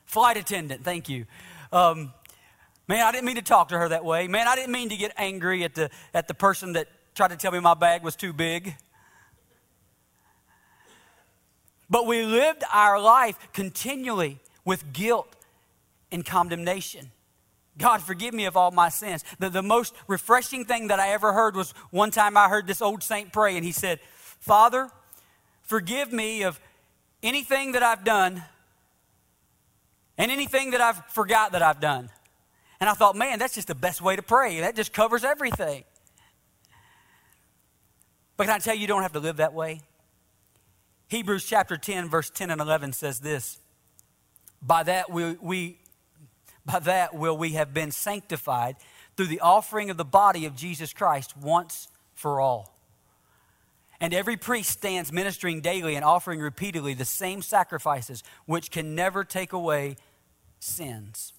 [0.04, 1.26] Flight attendant, thank you.
[1.72, 2.12] Um,
[2.90, 4.28] man, I didn't mean to talk to her that way.
[4.28, 7.38] Man, I didn't mean to get angry at the, at the person that tried to
[7.38, 8.76] tell me my bag was too big.
[11.90, 15.36] But we lived our life continually with guilt
[16.12, 17.12] and condemnation.
[17.78, 19.24] God, forgive me of all my sins.
[19.40, 22.82] The, the most refreshing thing that I ever heard was one time I heard this
[22.82, 24.00] old saint pray, and he said,
[24.40, 24.90] Father,
[25.62, 26.60] forgive me of
[27.24, 28.44] anything that I've done
[30.18, 32.10] and anything that I've forgot that I've done.
[32.82, 34.60] And I thought, man, that's just the best way to pray.
[34.60, 35.84] That just covers everything.
[38.38, 39.82] But can I tell you, you don't have to live that way?
[41.10, 43.60] Hebrews chapter 10, verse 10 and 11 says this
[44.62, 45.80] By that we, we
[46.66, 48.76] by that will we have been sanctified
[49.18, 52.78] through the offering of the body of Jesus Christ once for all.
[54.00, 59.24] And every priest stands ministering daily and offering repeatedly the same sacrifices, which can never
[59.24, 59.98] take away
[60.60, 61.34] sins.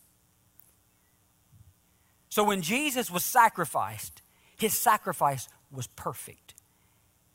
[2.29, 4.21] So when Jesus was sacrificed,
[4.57, 6.55] his sacrifice was perfect.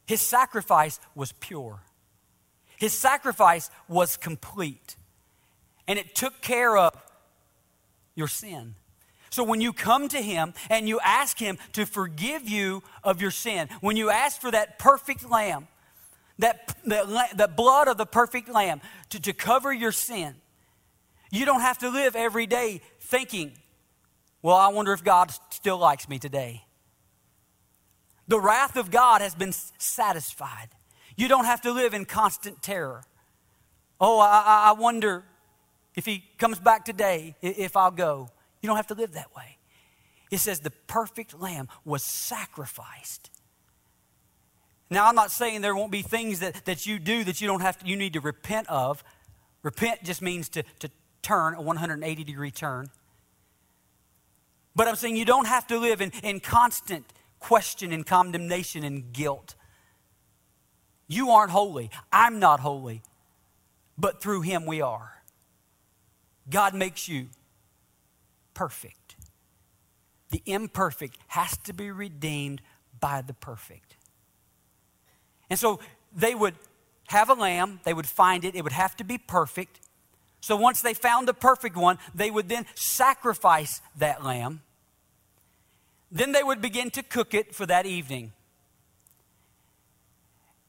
[0.05, 1.81] His sacrifice was pure.
[2.77, 4.95] His sacrifice was complete.
[5.87, 6.93] And it took care of
[8.15, 8.75] your sin.
[9.29, 13.31] So when you come to Him and you ask Him to forgive you of your
[13.31, 15.67] sin, when you ask for that perfect lamb,
[16.39, 20.35] that, that, that blood of the perfect lamb to, to cover your sin,
[21.31, 23.51] you don't have to live every day thinking,
[24.41, 26.63] well, I wonder if God still likes me today.
[28.27, 30.69] The wrath of God has been satisfied.
[31.15, 33.03] You don't have to live in constant terror.
[33.99, 35.23] Oh, I, I wonder
[35.95, 38.29] if he comes back today, if I'll go.
[38.61, 39.57] You don't have to live that way.
[40.31, 43.29] It says the perfect lamb was sacrificed.
[44.89, 47.61] Now, I'm not saying there won't be things that, that you do that you don't
[47.61, 49.03] have to, you need to repent of.
[49.63, 50.89] Repent just means to, to
[51.21, 52.89] turn, a 180 degree turn.
[54.75, 57.05] But I'm saying you don't have to live in, in constant
[57.39, 59.55] question and condemnation and guilt.
[61.07, 61.91] You aren't holy.
[62.11, 63.01] I'm not holy.
[63.97, 65.21] But through Him we are.
[66.49, 67.27] God makes you
[68.53, 69.15] perfect.
[70.29, 72.61] The imperfect has to be redeemed
[72.99, 73.95] by the perfect.
[75.49, 75.79] And so
[76.15, 76.55] they would
[77.07, 79.79] have a lamb, they would find it, it would have to be perfect.
[80.41, 84.61] So once they found the perfect one, they would then sacrifice that lamb.
[86.11, 88.33] Then they would begin to cook it for that evening.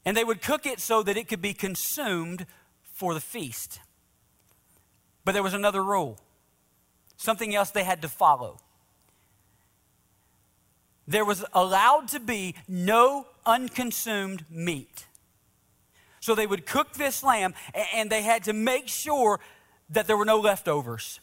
[0.07, 2.45] And they would cook it so that it could be consumed
[2.93, 3.81] for the feast.
[5.25, 6.17] But there was another rule,
[7.17, 8.61] something else they had to follow.
[11.09, 15.07] There was allowed to be no unconsumed meat.
[16.21, 17.53] So they would cook this lamb
[17.93, 19.41] and they had to make sure
[19.89, 21.19] that there were no leftovers.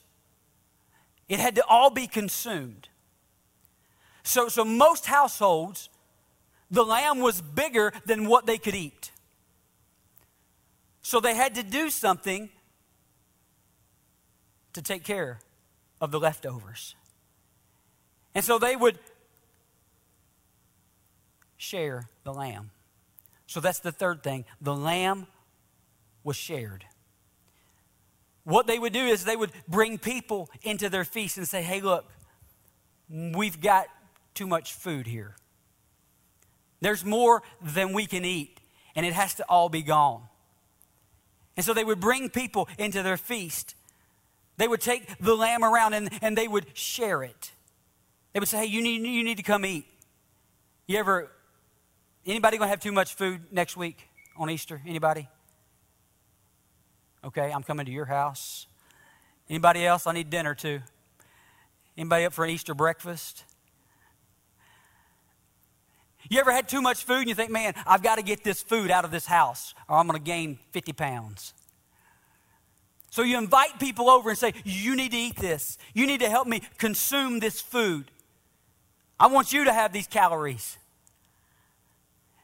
[1.27, 2.91] It had to all be consumed.
[4.25, 5.89] So, so most households,
[6.75, 9.11] the lamb was bigger than what they could eat.
[11.03, 12.51] So they had to do something
[14.73, 15.39] to take care
[16.01, 16.95] of the leftovers.
[18.35, 18.99] And so they would
[21.57, 22.71] share the lamb.
[23.47, 24.45] So that's the third thing.
[24.61, 25.27] The lamb
[26.25, 26.85] was shared.
[28.43, 31.81] What they would do is they would bring people into their feast and say, hey,
[31.81, 32.11] look,
[33.09, 33.87] we've got
[34.35, 35.37] too much food here.
[36.81, 38.61] There's more than we can eat,
[38.95, 40.23] and it has to all be gone.
[41.57, 43.75] And so they would bring people into their feast
[44.57, 47.53] they would take the lamb around and, and they would share it.
[48.33, 49.87] They would say, hey, you need, you need to come eat.
[50.87, 51.31] You ever,
[52.27, 54.81] anybody gonna have too much food next week on Easter?
[54.87, 55.29] Anybody?
[57.25, 58.67] Okay, I'm coming to your house.
[59.49, 60.07] Anybody else?
[60.07, 60.81] I need dinner too.
[61.97, 63.45] Anybody up for an Easter breakfast?
[66.35, 68.61] You ever had too much food and you think, man, I've got to get this
[68.61, 71.55] food out of this house or I'm going to gain 50 pounds?
[73.11, 75.79] So you invite people over and say, You need to eat this.
[75.93, 78.11] You need to help me consume this food.
[79.21, 80.77] I want you to have these calories.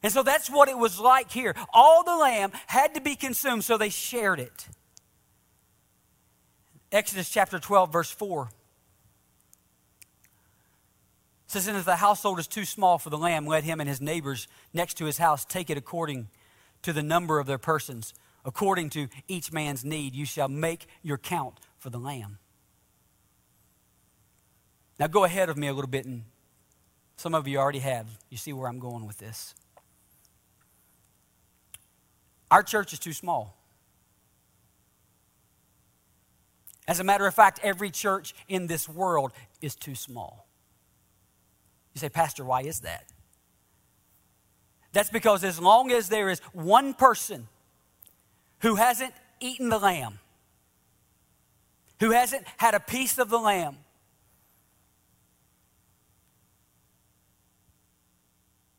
[0.05, 1.57] And so that's what it was like here.
[1.75, 4.69] All the lamb had to be consumed, so they shared it.
[6.93, 8.51] Exodus chapter 12, verse 4
[11.51, 14.01] says, And if the household is too small for the lamb, let him and his
[14.01, 16.29] neighbors next to his house take it according
[16.83, 18.15] to the number of their persons.
[18.45, 22.39] According to each man's need, you shall make your count for the lamb.
[24.99, 26.25] Now go ahead of me a little bit, and
[27.17, 28.07] some of you already have.
[28.29, 29.55] You see where I'm going with this.
[32.51, 33.57] Our church is too small.
[36.87, 40.47] As a matter of fact, every church in this world is too small.
[41.95, 43.07] You say, Pastor, why is that?
[44.93, 47.49] That's because as long as there is one person
[48.61, 50.19] who hasn't eaten the lamb,
[52.01, 53.77] who hasn't had a piece of the lamb,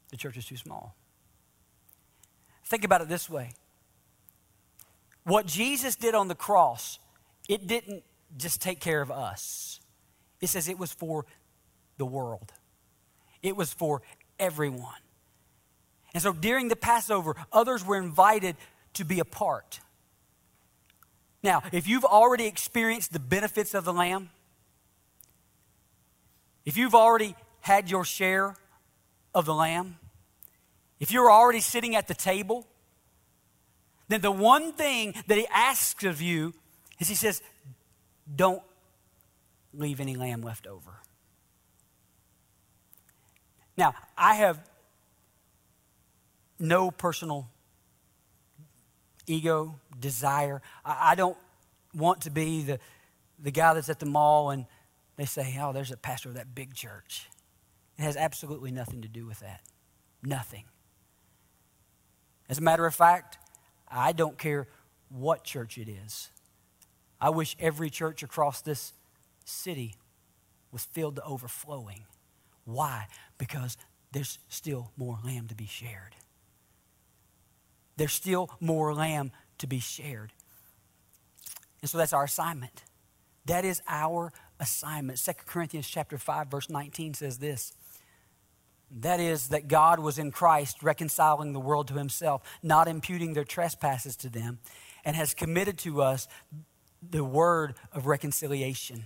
[0.09, 0.95] the church is too small.
[2.65, 3.53] Think about it this way
[5.23, 6.99] what Jesus did on the cross,
[7.47, 8.03] it didn't
[8.37, 9.79] just take care of us,
[10.39, 11.25] it says it was for
[11.97, 12.51] the world,
[13.43, 14.01] it was for
[14.39, 14.93] everyone.
[16.13, 18.55] And so during the Passover, others were invited
[18.93, 19.79] to be a part.
[21.43, 24.29] Now, if you've already experienced the benefits of the Lamb,
[26.65, 28.55] if you've already had your share
[29.33, 29.97] of the Lamb,
[30.99, 32.67] if you're already sitting at the table,
[34.07, 36.53] then the one thing that he asks of you
[36.99, 37.41] is he says,
[38.35, 38.61] don't
[39.73, 40.99] leave any lamb left over.
[43.77, 44.59] Now, I have
[46.59, 47.47] no personal
[49.27, 50.61] ego, desire.
[50.85, 51.37] I, I, don't
[51.93, 52.79] want to be the,
[53.39, 54.65] the guy that's at the mall and
[55.17, 57.29] they say, oh, there's a pastor of that big church.
[57.97, 59.61] It has absolutely nothing to do with that.
[60.23, 60.65] Nothing.
[62.49, 63.37] As a matter of fact,
[63.87, 64.67] I don't care
[65.09, 66.29] what church it is.
[67.19, 68.93] I wish every church across this
[69.45, 69.95] city
[70.71, 72.05] was filled to overflowing.
[72.65, 73.07] Why?
[73.37, 73.77] Because
[74.11, 76.15] there's still more lamb to be shared.
[77.97, 80.33] There's still more lamb to be shared.
[81.81, 82.83] And so that's our assignment.
[83.45, 85.23] That is our assignment.
[85.23, 87.73] 2 Corinthians chapter 5 verse 19 says this.
[88.99, 93.45] That is, that God was in Christ reconciling the world to himself, not imputing their
[93.45, 94.59] trespasses to them,
[95.05, 96.27] and has committed to us
[97.01, 99.05] the word of reconciliation.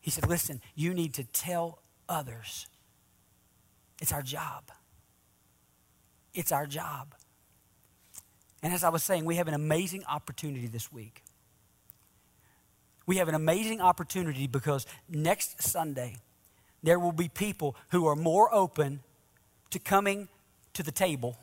[0.00, 2.66] He said, Listen, you need to tell others.
[4.00, 4.70] It's our job.
[6.32, 7.14] It's our job.
[8.62, 11.22] And as I was saying, we have an amazing opportunity this week.
[13.06, 16.16] We have an amazing opportunity because next Sunday,
[16.82, 19.00] there will be people who are more open
[19.70, 20.28] to coming
[20.72, 21.38] to the table,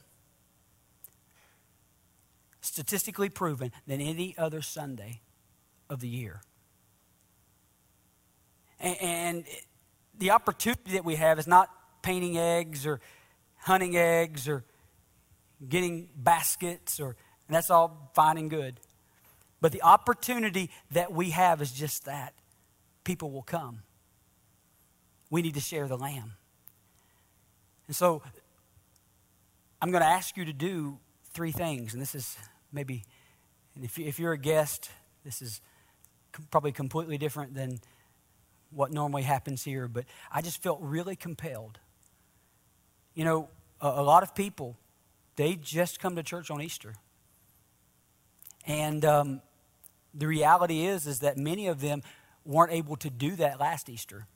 [2.61, 5.21] statistically proven, than any other Sunday
[5.89, 6.41] of the year.
[8.79, 9.45] And,
[10.17, 11.69] the opportunity that we have is not
[12.01, 12.99] painting eggs or
[13.57, 14.63] hunting eggs or
[15.67, 17.15] getting baskets or
[17.47, 18.79] and that's all fine and good.
[19.59, 22.33] But the opportunity that we have is just that.
[23.03, 23.83] People will come
[25.31, 26.33] we need to share the lamb.
[27.87, 28.21] And so
[29.81, 30.99] I'm going to ask you to do
[31.33, 31.93] three things.
[31.93, 32.37] And this is
[32.71, 33.05] maybe,
[33.73, 34.91] and if, if you're a guest,
[35.23, 35.61] this is
[36.51, 37.79] probably completely different than
[38.71, 39.87] what normally happens here.
[39.87, 41.79] But I just felt really compelled.
[43.13, 43.49] You know,
[43.79, 44.77] a, a lot of people,
[45.35, 46.95] they just come to church on Easter.
[48.65, 49.41] And um,
[50.13, 52.01] the reality is, is that many of them
[52.45, 54.27] weren't able to do that last Easter.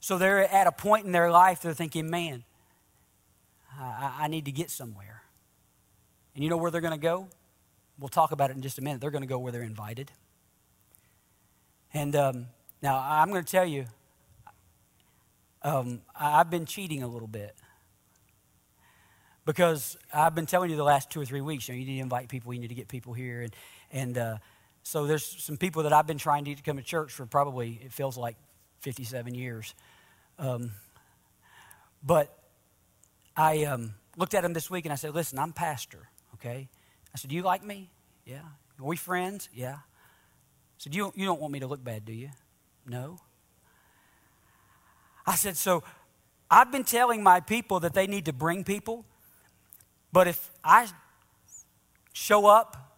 [0.00, 2.44] So they're at a point in their life, they're thinking, man,
[3.78, 5.22] I, I need to get somewhere.
[6.34, 7.28] And you know where they're going to go?
[7.98, 9.00] We'll talk about it in just a minute.
[9.00, 10.12] They're going to go where they're invited.
[11.94, 12.46] And um,
[12.82, 13.86] now I'm going to tell you,
[15.62, 17.56] um, I've been cheating a little bit
[19.44, 21.96] because I've been telling you the last two or three weeks, you know, you need
[21.96, 23.56] to invite people, you need to get people here, and
[23.90, 24.38] and uh,
[24.82, 27.80] so there's some people that I've been trying to to come to church for probably
[27.84, 28.36] it feels like
[28.80, 29.74] 57 years.
[30.38, 30.72] Um,
[32.02, 32.36] but
[33.36, 36.68] I um, looked at him this week and I said, Listen, I'm pastor, okay?
[37.14, 37.90] I said, Do you like me?
[38.24, 38.42] Yeah.
[38.78, 39.48] Are we friends?
[39.52, 39.78] Yeah.
[40.78, 42.30] Said, you, you don't want me to look bad, do you?
[42.86, 43.18] No.
[45.26, 45.82] I said, So
[46.50, 49.04] I've been telling my people that they need to bring people,
[50.12, 50.88] but if I
[52.12, 52.96] show up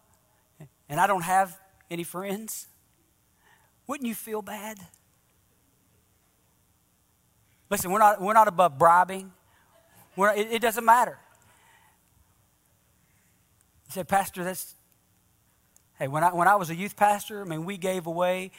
[0.87, 1.59] and I don't have
[1.89, 2.67] any friends,
[3.87, 4.77] wouldn't you feel bad?
[7.69, 9.31] Listen, we're not, we're not above bribing.
[10.17, 11.17] It, it doesn't matter.
[13.87, 14.75] He said, Pastor, that's,
[16.01, 18.51] hey, when I, when I was a youth pastor, I mean, we gave away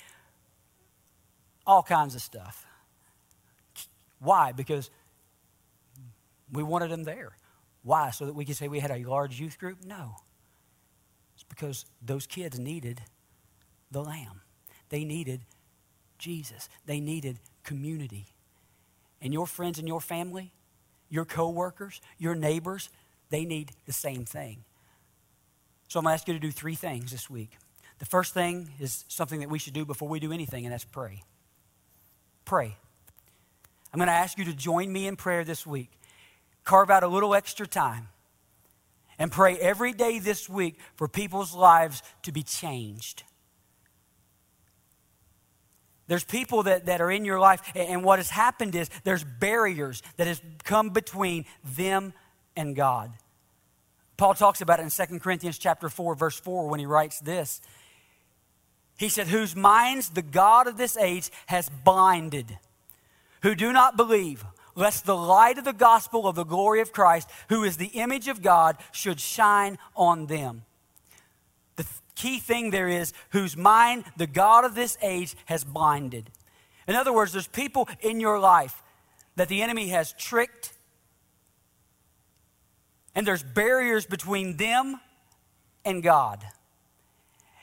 [1.67, 2.65] all kinds of stuff.
[4.21, 4.53] Why?
[4.53, 4.91] Because
[6.53, 7.33] we wanted them there.
[7.83, 8.11] Why?
[8.11, 9.85] So that we could say we had a large youth group?
[9.85, 10.15] No.
[11.35, 13.01] It's because those kids needed
[13.91, 14.43] the Lamb.
[14.91, 15.41] They needed
[16.19, 16.69] Jesus.
[16.87, 18.27] They needed community.
[19.21, 20.53] And your friends and your family,
[21.09, 22.89] your coworkers, your neighbors,
[23.31, 24.63] they need the same thing.
[25.93, 27.51] So I'm going to ask you to do three things this week.
[27.99, 30.87] The first thing is something that we should do before we do anything, and that's
[30.87, 31.23] pray.
[32.47, 32.75] Pray.
[33.93, 35.91] I'm going to ask you to join me in prayer this week.
[36.65, 38.09] Carve out a little extra time
[39.19, 43.25] and pray every day this week for people's lives to be changed.
[46.07, 50.03] There's people that, that are in your life, and what has happened is there's barriers
[50.17, 52.15] that has come between them
[52.57, 53.13] and God.
[54.17, 57.61] Paul talks about it in 2 Corinthians chapter 4, verse 4, when he writes this.
[58.99, 62.59] He said, Whose minds the God of this age has blinded,
[63.43, 64.45] who do not believe,
[64.75, 68.29] lest the light of the gospel of the glory of Christ, who is the image
[68.29, 70.63] of God, should shine on them.
[71.77, 76.31] The key thing there is whose mind the God of this age has blinded.
[76.87, 78.83] In other words, there's people in your life
[79.37, 80.73] that the enemy has tricked,
[83.15, 85.01] and there's barriers between them
[85.85, 86.45] and God.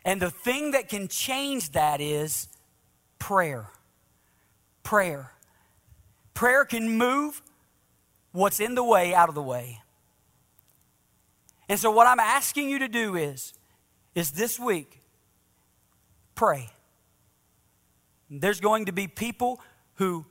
[0.05, 2.47] And the thing that can change that is
[3.17, 3.67] prayer.
[4.83, 5.33] Prayer.
[6.33, 7.41] Prayer can move
[8.31, 9.81] what's in the way out of the way.
[11.67, 13.53] And so, what I'm asking you to do is,
[14.15, 15.01] is this week,
[16.33, 16.69] pray.
[18.29, 19.59] There's going to be people
[19.95, 20.25] who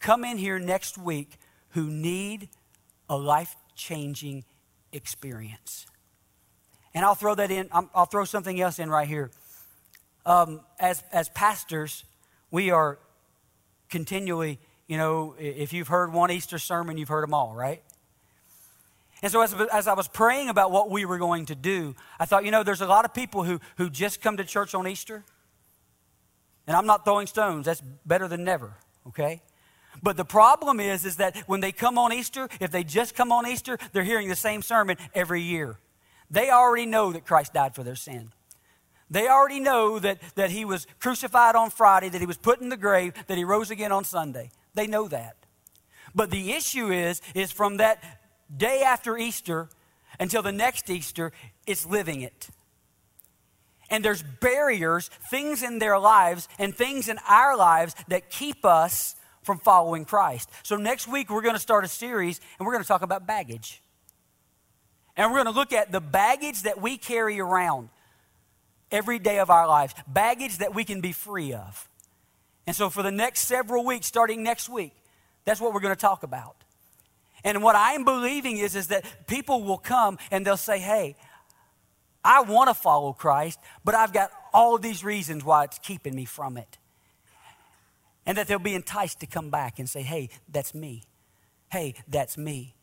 [0.00, 1.38] come in here next week
[1.70, 2.48] who need
[3.08, 4.44] a life changing
[4.92, 5.86] experience.
[6.94, 9.30] And I'll throw that in, I'll throw something else in right here.
[10.24, 12.04] Um, as, as pastors,
[12.50, 12.98] we are
[13.88, 14.58] continually
[14.92, 17.82] you know, if you've heard one Easter sermon, you've heard them all, right?
[19.22, 22.26] And so, as, as I was praying about what we were going to do, I
[22.26, 24.86] thought, you know, there's a lot of people who, who just come to church on
[24.86, 25.24] Easter.
[26.66, 28.74] And I'm not throwing stones, that's better than never,
[29.08, 29.40] okay?
[30.00, 33.32] But the problem is, is that when they come on Easter, if they just come
[33.32, 35.78] on Easter, they're hearing the same sermon every year.
[36.30, 38.32] They already know that Christ died for their sin.
[39.10, 42.70] They already know that, that he was crucified on Friday, that he was put in
[42.70, 44.50] the grave, that he rose again on Sunday.
[44.74, 45.36] They know that.
[46.14, 48.02] But the issue is, is from that
[48.54, 49.68] day after Easter
[50.18, 51.32] until the next Easter,
[51.66, 52.48] it's living it.
[53.90, 59.16] And there's barriers, things in their lives, and things in our lives that keep us
[59.42, 60.50] from following Christ.
[60.62, 63.26] So next week, we're going to start a series and we're going to talk about
[63.26, 63.82] baggage.
[65.16, 67.90] And we're going to look at the baggage that we carry around
[68.90, 71.88] every day of our lives, baggage that we can be free of.
[72.66, 74.94] And so, for the next several weeks, starting next week,
[75.44, 76.56] that's what we're going to talk about.
[77.44, 81.16] And what I'm believing is, is that people will come and they'll say, Hey,
[82.24, 86.24] I want to follow Christ, but I've got all these reasons why it's keeping me
[86.24, 86.78] from it.
[88.24, 91.04] And that they'll be enticed to come back and say, Hey, that's me.
[91.70, 92.74] Hey, that's me.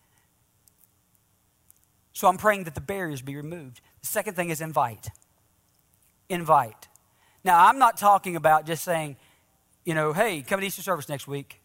[2.13, 3.81] So I'm praying that the barriers be removed.
[4.01, 5.09] The second thing is invite.
[6.27, 6.87] Invite.
[7.43, 9.15] Now, I'm not talking about just saying,
[9.85, 11.61] you know, hey, come to Easter service next week.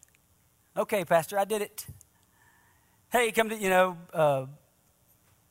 [0.77, 1.87] Okay, Pastor, I did it.
[3.11, 4.47] Hey, come to, you know, uh,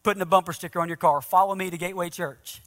[0.04, 1.22] putting a bumper sticker on your car.
[1.22, 2.62] Follow me to Gateway Church.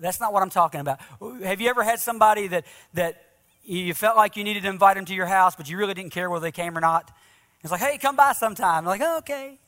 [0.00, 1.00] That's not what I'm talking about.
[1.42, 3.27] Have you ever had somebody that, that
[3.76, 6.12] you felt like you needed to invite them to your house, but you really didn't
[6.12, 7.10] care whether they came or not?
[7.62, 8.84] It's like, hey, come by sometime.
[8.84, 9.58] Like, oh, okay.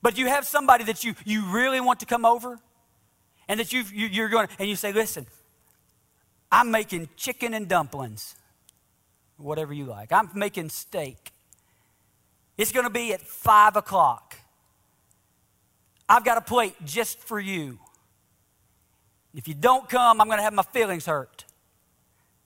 [0.00, 2.60] But you have somebody that you, you really want to come over,
[3.48, 5.26] and that you, you're going, and you say, listen,
[6.50, 8.36] I'm making chicken and dumplings,
[9.36, 10.12] whatever you like.
[10.12, 11.32] I'm making steak.
[12.58, 14.36] It's going to be at five o'clock.
[16.08, 17.78] I've got a plate just for you.
[19.34, 21.44] If you don't come, I'm going to have my feelings hurt.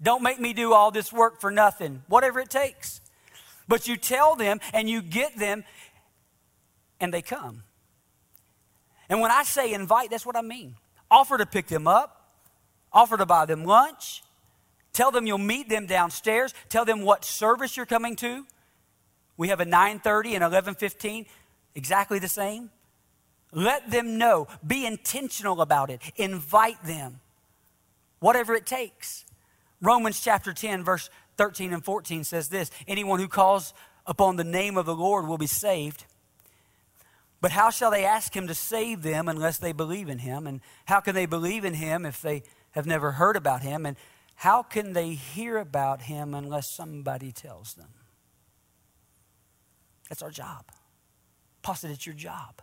[0.03, 3.01] Don't make me do all this work for nothing, whatever it takes.
[3.69, 5.65] But you tell them and you get them,
[7.01, 7.63] and they come.
[9.09, 10.77] And when I say invite, that's what I mean.
[11.11, 12.31] Offer to pick them up,
[12.93, 14.23] offer to buy them lunch,
[14.93, 18.47] tell them you'll meet them downstairs, tell them what service you're coming to.
[19.37, 21.27] We have a 9:30 and 11:15,
[21.75, 22.71] exactly the same.
[23.53, 24.49] Let them know.
[24.67, 26.01] Be intentional about it.
[26.17, 27.21] Invite them.
[28.19, 29.26] Whatever it takes.
[29.81, 33.75] Romans chapter 10 verse 13 and 14 says this Anyone who calls
[34.07, 36.05] upon the name of the Lord will be saved.
[37.41, 40.47] But how shall they ask him to save them unless they believe in him?
[40.47, 43.85] And how can they believe in him if they have never heard about him?
[43.85, 43.97] And
[44.37, 47.89] how can they hear about him unless somebody tells them?
[50.09, 50.65] That's our job.
[51.75, 52.63] Said, It's your job.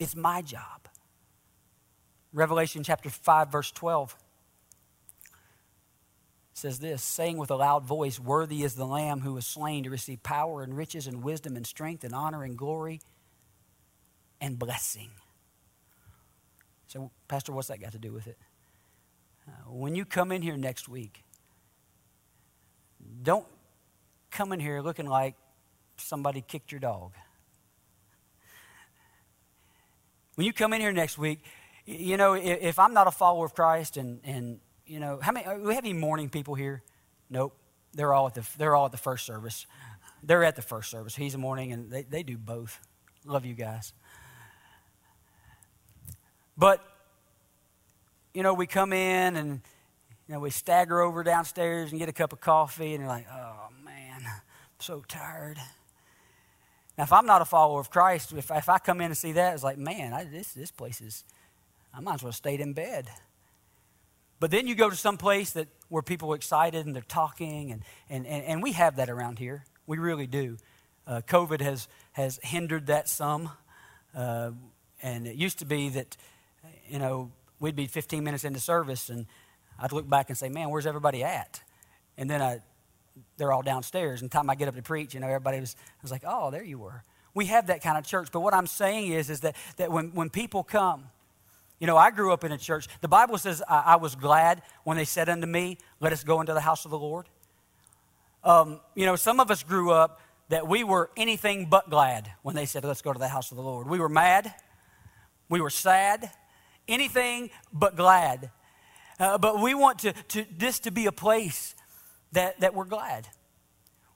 [0.00, 0.88] It's my job.
[2.32, 4.16] Revelation chapter 5, verse 12
[6.54, 9.90] says this saying with a loud voice, Worthy is the Lamb who was slain to
[9.90, 13.00] receive power and riches and wisdom and strength and honor and glory
[14.40, 15.10] and blessing.
[16.88, 18.36] So, Pastor, what's that got to do with it?
[19.48, 21.24] Uh, when you come in here next week,
[23.22, 23.46] don't
[24.30, 25.34] come in here looking like
[25.96, 27.12] somebody kicked your dog.
[30.34, 31.40] When you come in here next week,
[31.84, 34.60] you know, if, I'm not a follower of Christ and, and
[34.92, 36.82] you know, how many, uh, we have any morning people here?
[37.30, 37.56] Nope.
[37.94, 39.66] They're all at the, they're all at the first service.
[40.22, 41.16] They're at the first service.
[41.16, 42.78] He's a morning, and they, they do both.
[43.24, 43.94] Love you guys.
[46.58, 46.84] But,
[48.34, 49.62] you know, we come in and,
[50.28, 53.26] you know, we stagger over downstairs and get a cup of coffee, and you're like,
[53.32, 54.42] oh, man, I'm
[54.78, 55.56] so tired.
[56.98, 59.32] Now, if I'm not a follower of Christ, if, if I come in and see
[59.32, 61.24] that, it's like, man, I, this, this place is,
[61.94, 63.08] I might as well have stayed in bed.
[64.42, 67.70] But then you go to some place that where people are excited and they're talking,
[67.70, 69.64] and, and, and, and we have that around here.
[69.86, 70.56] We really do.
[71.06, 73.50] Uh, COVID has, has hindered that some.
[74.12, 74.50] Uh,
[75.00, 76.16] and it used to be that,
[76.88, 77.30] you know,
[77.60, 79.26] we'd be 15 minutes into service, and
[79.78, 81.62] I'd look back and say, man, where's everybody at?
[82.18, 82.62] And then I,
[83.36, 84.22] they're all downstairs.
[84.22, 86.50] And the time I get up to preach, you know, everybody was, was like, oh,
[86.50, 87.04] there you were.
[87.32, 88.30] We have that kind of church.
[88.32, 91.04] But what I'm saying is, is that, that when, when people come,
[91.82, 92.86] you know, I grew up in a church.
[93.00, 96.40] The Bible says, I, I was glad when they said unto me, Let us go
[96.40, 97.26] into the house of the Lord.
[98.44, 102.54] Um, you know, some of us grew up that we were anything but glad when
[102.54, 103.88] they said, Let's go to the house of the Lord.
[103.88, 104.54] We were mad.
[105.48, 106.30] We were sad.
[106.86, 108.52] Anything but glad.
[109.18, 111.74] Uh, but we want to, to, this to be a place
[112.30, 113.26] that, that we're glad.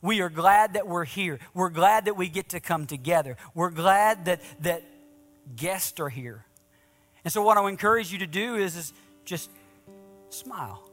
[0.01, 1.41] We are glad that we're here.
[1.53, 3.37] We're glad that we get to come together.
[3.55, 4.85] We're glad that, that
[5.57, 6.46] guests are here.
[7.27, 8.93] And so, what I encourage you to do is, is
[9.25, 9.51] just
[10.31, 10.89] smile.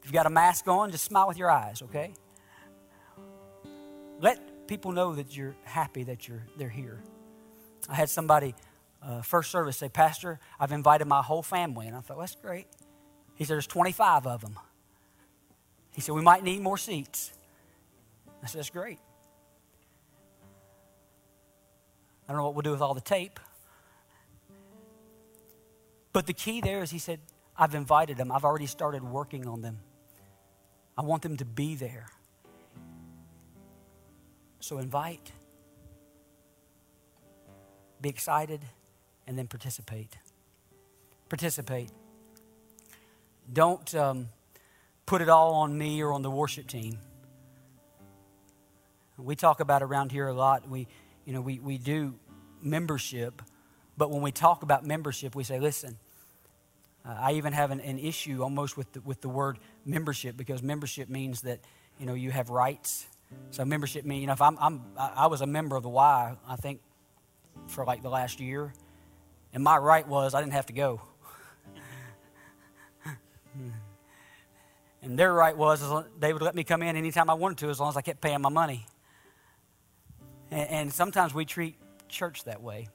[0.00, 2.14] If you've got a mask on, just smile with your eyes, okay?
[4.18, 6.98] Let people know that you're happy that you're, they're here.
[7.88, 8.56] I had somebody,
[9.00, 11.86] uh, first service, say, Pastor, I've invited my whole family.
[11.86, 12.66] And I thought, well, that's great.
[13.36, 14.58] He said, There's 25 of them.
[15.92, 17.32] He said, We might need more seats.
[18.42, 18.98] I said, That's great.
[22.28, 23.38] I don't know what we'll do with all the tape.
[26.12, 27.20] But the key there is he said,
[27.56, 28.30] I've invited them.
[28.30, 29.78] I've already started working on them.
[30.96, 32.06] I want them to be there.
[34.60, 35.32] So invite,
[38.00, 38.60] be excited,
[39.26, 40.16] and then participate.
[41.28, 41.90] Participate.
[43.52, 44.28] Don't um,
[45.06, 46.98] put it all on me or on the worship team.
[49.16, 50.68] We talk about around here a lot.
[50.68, 50.86] We,
[51.24, 52.14] you know, we, we do
[52.62, 53.42] membership,
[53.98, 55.98] but when we talk about membership, we say, listen,
[57.04, 60.62] uh, I even have an, an issue almost with the, with the word membership because
[60.62, 61.58] membership means that
[61.98, 63.06] you know you have rights.
[63.50, 66.36] So membership means you know if I'm, I'm I was a member of the Y
[66.46, 66.80] I think
[67.66, 68.72] for like the last year,
[69.52, 71.00] and my right was I didn't have to go.
[75.02, 75.82] and their right was
[76.20, 78.20] they would let me come in anytime I wanted to as long as I kept
[78.20, 78.86] paying my money.
[80.50, 81.76] And, and sometimes we treat
[82.08, 82.88] church that way.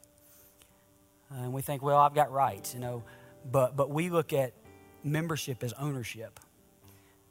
[1.35, 3.03] And we think, well, I've got rights, you know.
[3.51, 4.53] But, but we look at
[5.03, 6.39] membership as ownership.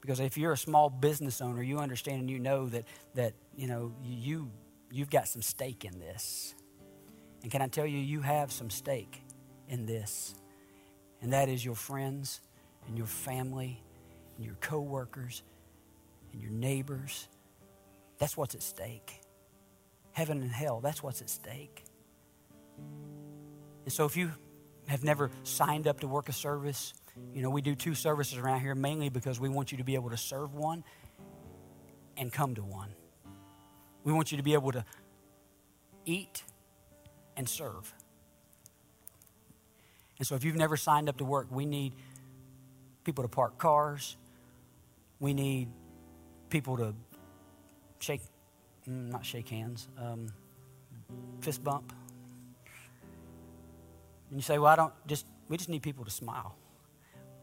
[0.00, 2.84] Because if you're a small business owner, you understand and you know that,
[3.14, 4.50] that you know, you,
[4.90, 6.55] you've got some stake in this.
[7.42, 9.22] And can I tell you, you have some stake
[9.68, 10.34] in this.
[11.20, 12.40] And that is your friends
[12.88, 13.80] and your family
[14.36, 15.42] and your coworkers
[16.32, 17.28] and your neighbors.
[18.18, 19.20] That's what's at stake.
[20.12, 21.84] Heaven and hell, that's what's at stake.
[23.85, 24.30] And so if you
[24.89, 26.93] have never signed up to work a service,
[27.35, 29.95] you know, we do two services around here mainly because we want you to be
[29.95, 30.85] able to serve one
[32.16, 32.91] and come to one.
[34.05, 34.85] We want you to be able to
[36.05, 36.43] eat
[37.37, 37.93] and serve.
[40.18, 41.95] And so if you've never signed up to work, we need
[43.05, 44.16] people to park cars.
[45.20, 45.68] We need
[46.49, 46.95] people to
[47.99, 48.22] shake,
[48.89, 50.28] mm, not shake hands, um,
[51.41, 51.93] fist bump.
[54.33, 56.57] And you say, well, I don't just, we just need people to smile.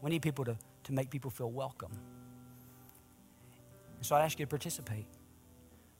[0.02, 1.92] We need people to, to make people feel welcome.
[4.00, 5.06] So I ask you to participate.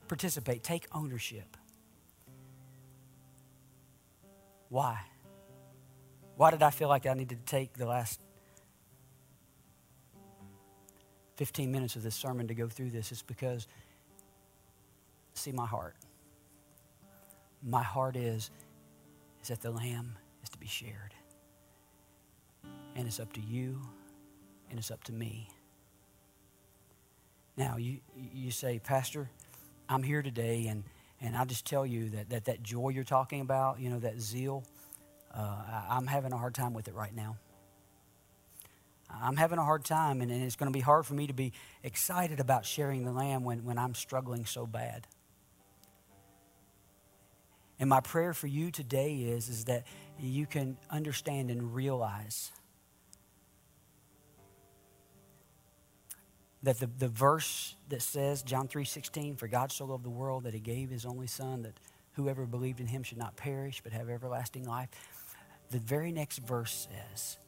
[0.09, 0.65] Participate.
[0.65, 1.57] Take ownership.
[4.69, 4.99] Why?
[6.37, 8.21] Why did I feel like I needed to take the last
[11.37, 13.13] 15 minutes of this sermon to go through this?
[13.13, 13.69] It's because,
[15.35, 15.95] see, my heart.
[17.63, 18.51] My heart is,
[19.41, 20.17] is that the lamb
[20.51, 21.15] to be shared.
[22.97, 23.81] And it's up to you,
[24.69, 25.49] and it's up to me.
[27.57, 29.31] Now, you, you say, Pastor,
[29.89, 30.85] I'm here today, and,
[31.21, 34.21] and I'll just tell you that, that that joy you're talking about, you know, that
[34.21, 34.65] zeal,
[35.35, 37.37] uh, I, I'm having a hard time with it right now.
[39.13, 41.33] I'm having a hard time, and, and it's going to be hard for me to
[41.33, 45.07] be excited about sharing the lamb when, when I'm struggling so bad.
[47.81, 49.87] And my prayer for you today is, is that
[50.19, 52.53] you can understand and realize
[56.63, 60.53] that the, the verse that says, John 3.16, For God so loved the world that
[60.53, 61.73] he gave his only son, that
[62.13, 64.91] whoever believed in him should not perish but have everlasting life.
[65.71, 67.39] The very next verse says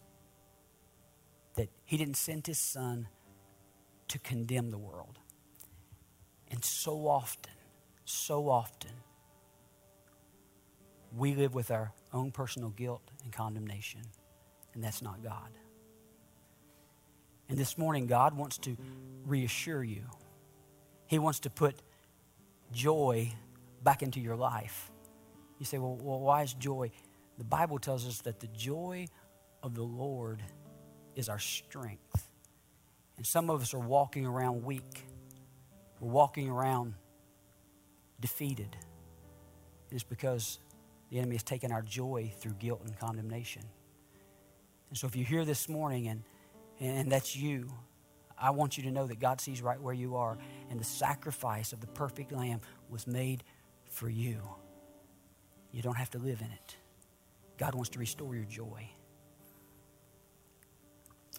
[1.56, 3.08] that he didn't send his son
[4.08, 5.18] to condemn the world.
[6.50, 7.52] And so often,
[8.06, 8.92] so often,
[11.16, 14.00] we live with our own personal guilt and condemnation,
[14.74, 15.50] and that's not God.
[17.48, 18.76] And this morning, God wants to
[19.26, 20.04] reassure you.
[21.06, 21.74] He wants to put
[22.72, 23.32] joy
[23.82, 24.90] back into your life.
[25.58, 26.90] You say, well, well, why is joy?
[27.38, 29.06] The Bible tells us that the joy
[29.62, 30.42] of the Lord
[31.14, 32.28] is our strength.
[33.16, 35.04] And some of us are walking around weak.
[36.00, 36.94] We're walking around
[38.18, 38.76] defeated.
[39.90, 40.58] It's because
[41.12, 43.62] the enemy has taken our joy through guilt and condemnation.
[44.88, 46.24] And so if you're here this morning and
[46.80, 47.68] and that's you.
[48.36, 50.36] I want you to know that God sees right where you are,
[50.68, 52.60] and the sacrifice of the perfect lamb
[52.90, 53.44] was made
[53.88, 54.40] for you.
[55.70, 56.76] You don't have to live in it.
[57.56, 58.88] God wants to restore your joy.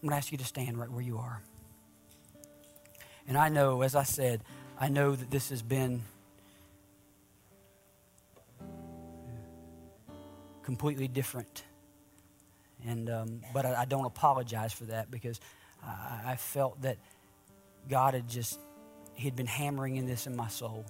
[0.01, 1.41] I'm going to ask you to stand right where you are.
[3.27, 4.43] And I know, as I said,
[4.79, 6.03] I know that this has been
[10.63, 11.63] completely different
[12.85, 15.39] and, um, but I, I, don't apologize for that because
[15.83, 16.97] I, I felt that
[17.89, 18.59] God had just,
[19.13, 20.85] He had been hammering in this in my soul.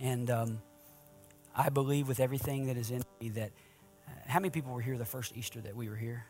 [0.00, 0.58] And um,
[1.54, 3.52] I believe with everything that is in me that,
[4.06, 6.24] uh, how many people were here the first Easter that we were here?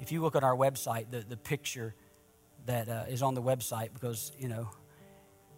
[0.00, 1.94] If you look at our website, the, the picture
[2.66, 4.68] that uh, is on the website, because, you know,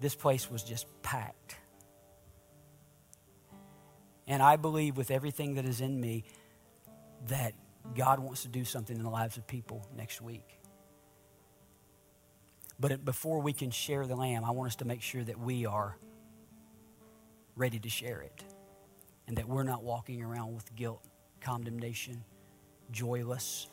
[0.01, 1.57] this place was just packed.
[4.29, 6.25] And I believe with everything that is in me
[7.29, 7.55] that
[7.97, 10.59] God wants to do something in the lives of people next week.
[12.79, 15.67] But before we can share the lamb, I want us to make sure that we
[15.67, 15.97] are
[17.57, 18.45] ready to share it
[19.27, 21.03] and that we're not walking around with guilt,
[21.41, 22.23] condemnation,
[22.93, 23.67] joyless,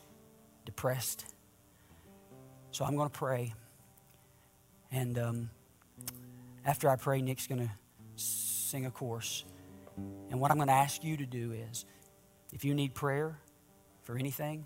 [0.66, 1.26] depressed.
[2.72, 3.54] So I'm going to pray.
[4.92, 5.50] And um,
[6.66, 7.72] after I pray, Nick's going to
[8.16, 9.46] sing a chorus.
[9.98, 11.86] And what I'm going to ask you to do is
[12.54, 13.40] if you need prayer
[14.04, 14.66] for anything,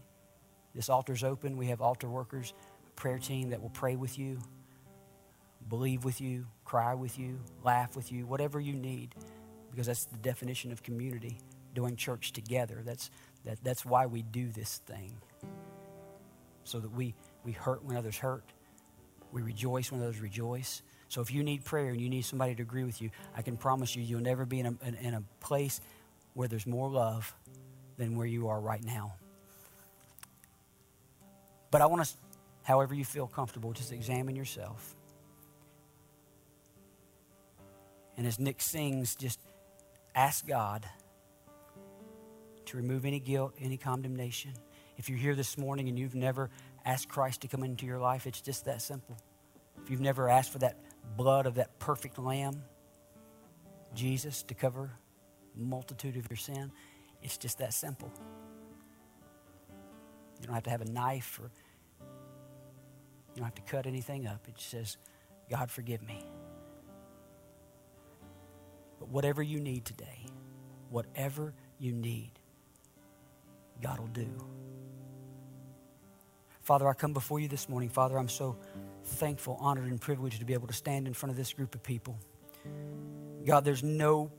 [0.76, 1.58] this altar's open.
[1.58, 2.54] We have altar workers,
[2.96, 4.40] prayer team that will pray with you,
[5.68, 9.16] believe with you, cry with you, laugh with you, whatever you need,
[9.72, 11.38] because that's the definition of community,
[11.74, 12.82] doing church together.
[12.86, 13.10] That's,
[13.46, 15.18] that, that's why we do this thing,
[16.64, 18.44] so that we, we hurt when others hurt,
[19.32, 20.82] we rejoice when others rejoice.
[21.10, 23.58] So if you need prayer and you need somebody to agree with you, I can
[23.58, 25.82] promise you, you'll never be in a, in, in a place
[26.36, 27.34] where there's more love
[27.98, 29.16] than where you are right now.
[31.72, 32.14] But I want to,
[32.64, 34.96] however you feel comfortable, just examine yourself.
[38.16, 39.40] And as Nick sings, just
[40.14, 40.86] ask God
[42.66, 44.54] to remove any guilt, any condemnation.
[44.98, 46.52] If you're here this morning and you've never
[46.86, 49.18] asked Christ to come into your life, it's just that simple.
[49.82, 50.76] If you've never asked for that
[51.16, 52.64] blood of that perfect lamb,
[53.94, 54.92] Jesus, to cover
[55.56, 56.72] multitude of your sin,
[57.22, 58.12] it's just that simple.
[60.40, 61.52] You don't have to have a knife or
[62.00, 64.46] you don't have to cut anything up.
[64.48, 64.98] It just says,
[65.50, 66.24] God, forgive me.
[69.00, 70.26] But whatever you need today,
[70.90, 72.32] whatever you need,
[73.82, 74.28] God will do.
[76.70, 77.90] Father, I come before you this morning.
[77.90, 78.56] Father, I'm so
[79.04, 81.82] thankful, honored, and privileged to be able to stand in front of this group of
[81.82, 82.16] people.
[83.44, 84.32] God, there's no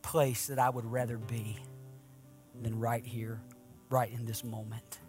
[0.00, 1.56] place that I would rather be
[2.62, 3.40] than right here,
[3.90, 5.00] right in this moment.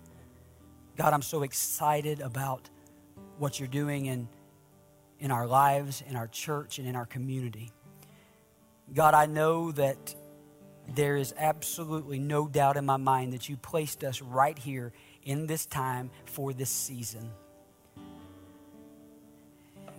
[0.97, 2.71] God, I'm so excited about
[3.37, 4.27] what you're doing in,
[5.19, 7.69] in our lives, in our church, and in our community.
[8.95, 10.15] God, I know that
[10.95, 14.91] there is absolutely no doubt in my mind that you placed us right here
[15.27, 17.29] in this time for this season.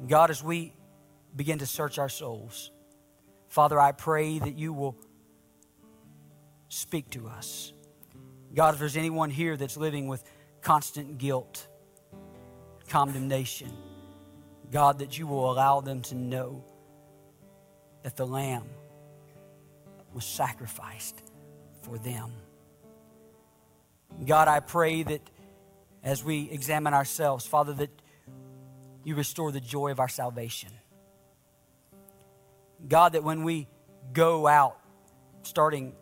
[0.08, 0.72] God, as we
[1.36, 2.70] begin to search our souls,
[3.48, 4.96] Father, I pray that you will
[6.68, 7.74] speak to us.
[8.54, 10.24] God, if there's anyone here that's living with
[10.62, 11.66] constant guilt,
[12.88, 13.70] condemnation,
[14.72, 16.64] God, that you will allow them to know
[18.02, 18.64] that the Lamb
[20.14, 21.22] was sacrificed
[21.82, 22.32] for them.
[24.24, 25.22] God, I pray that
[26.02, 27.90] as we examine ourselves, Father, that
[29.04, 30.70] you restore the joy of our salvation.
[32.86, 33.68] God, that when we
[34.12, 34.78] go out
[35.42, 35.92] starting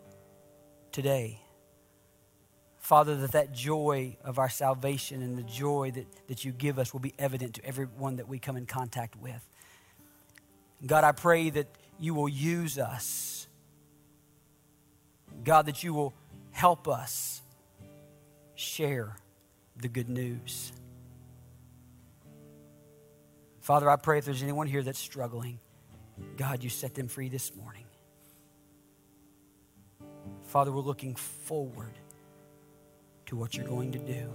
[0.91, 1.39] today,
[2.77, 6.93] Father, that that joy of our salvation and the joy that, that you give us
[6.93, 9.45] will be evident to everyone that we come in contact with.
[10.85, 11.67] God, I pray that
[11.99, 13.47] you will use us.
[15.43, 16.13] God, that you will
[16.51, 17.41] help us
[18.57, 19.15] share
[19.77, 20.73] the good news.
[23.61, 25.59] Father, I pray if there's anyone here that's struggling,
[26.35, 27.83] God, you set them free this morning.
[30.45, 31.93] Father, we're looking forward
[33.27, 34.31] to what you're going to do.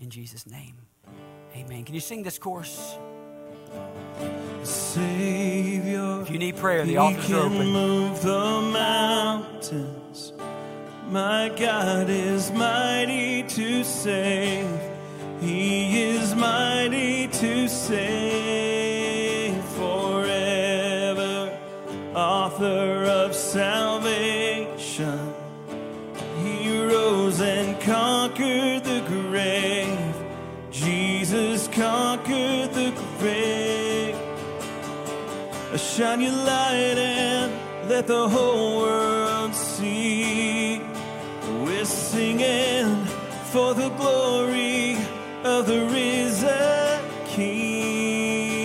[0.00, 0.76] In Jesus' name,
[1.56, 1.84] amen.
[1.84, 2.96] Can you sing this chorus?
[4.62, 7.66] Savior, If you need prayer, the He altars are open.
[7.66, 10.07] move the mountains.
[11.10, 14.78] My God is mighty to save.
[15.40, 21.58] He is mighty to save forever.
[22.14, 25.32] Author of salvation.
[26.42, 30.14] He rose and conquered the grave.
[30.70, 34.14] Jesus conquered the grave.
[35.78, 37.50] Shine your light and
[37.88, 39.07] let the whole world
[42.18, 42.90] singing
[43.52, 44.96] for the glory
[45.44, 48.64] of the risen King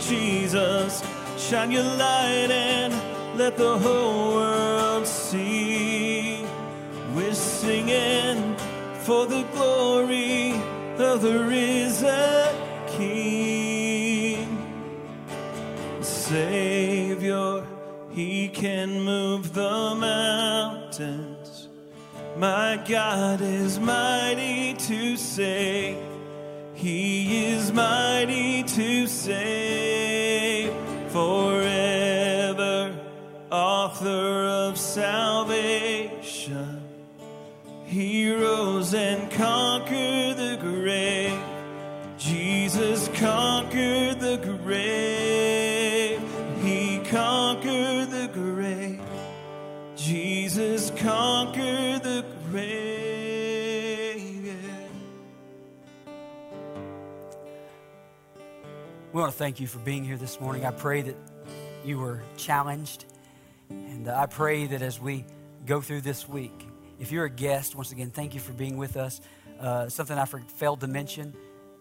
[0.00, 1.02] Jesus.
[1.36, 2.94] Shine your light and
[3.36, 6.46] let the whole world see.
[7.14, 8.56] We're singing
[9.04, 10.54] for the glory
[10.96, 12.54] of the risen
[12.96, 14.48] King.
[16.00, 17.66] Savior,
[18.12, 21.35] He can move the mountains.
[22.36, 25.96] My God is mighty to save.
[26.74, 30.70] He is mighty to save
[31.08, 32.94] forever.
[33.50, 36.82] Author of salvation.
[37.86, 41.40] He rose and conquered the grave.
[42.18, 46.20] Jesus conquered the grave.
[46.62, 49.00] He conquered the grave.
[49.96, 51.85] Jesus conquered
[52.56, 52.62] We
[59.12, 60.64] want to thank you for being here this morning.
[60.64, 61.16] I pray that
[61.84, 63.04] you were challenged.
[63.68, 65.26] And uh, I pray that as we
[65.66, 66.66] go through this week,
[66.98, 69.20] if you're a guest, once again, thank you for being with us.
[69.60, 71.34] Uh, something I failed to mention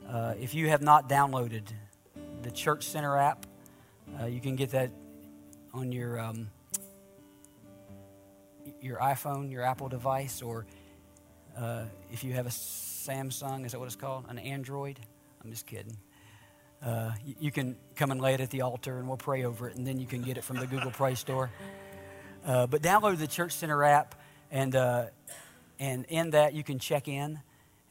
[0.09, 1.63] uh, if you have not downloaded
[2.41, 3.45] the Church Center app,
[4.19, 4.91] uh, you can get that
[5.73, 6.49] on your, um,
[8.81, 10.65] your iPhone, your Apple device, or
[11.57, 14.25] uh, if you have a Samsung, is that what it's called?
[14.29, 14.99] An Android?
[15.43, 15.97] I'm just kidding.
[16.83, 19.69] Uh, you, you can come and lay it at the altar and we'll pray over
[19.69, 21.49] it, and then you can get it from the Google Play Store.
[22.45, 24.15] Uh, but download the Church Center app,
[24.51, 25.05] and, uh,
[25.79, 27.39] and in that you can check in.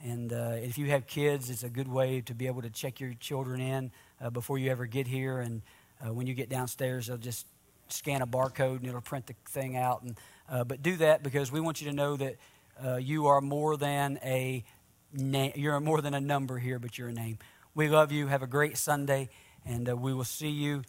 [0.01, 3.01] And uh, if you have kids, it's a good way to be able to check
[3.01, 5.39] your children in uh, before you ever get here.
[5.41, 5.63] And
[6.07, 7.47] when you get downstairs, they'll just
[7.89, 10.03] scan a barcode and it'll print the thing out.
[10.03, 10.19] And,
[10.49, 12.37] uh, but do that because we want you to know that
[12.85, 14.65] uh, you are more than a
[15.13, 17.39] na- you're more than a number here, but you're a name.
[17.75, 18.27] We love you.
[18.27, 19.29] Have a great Sunday,
[19.65, 20.83] and uh, we will see you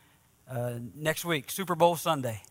[0.49, 2.41] uh, next week, Super Bowl Sunday.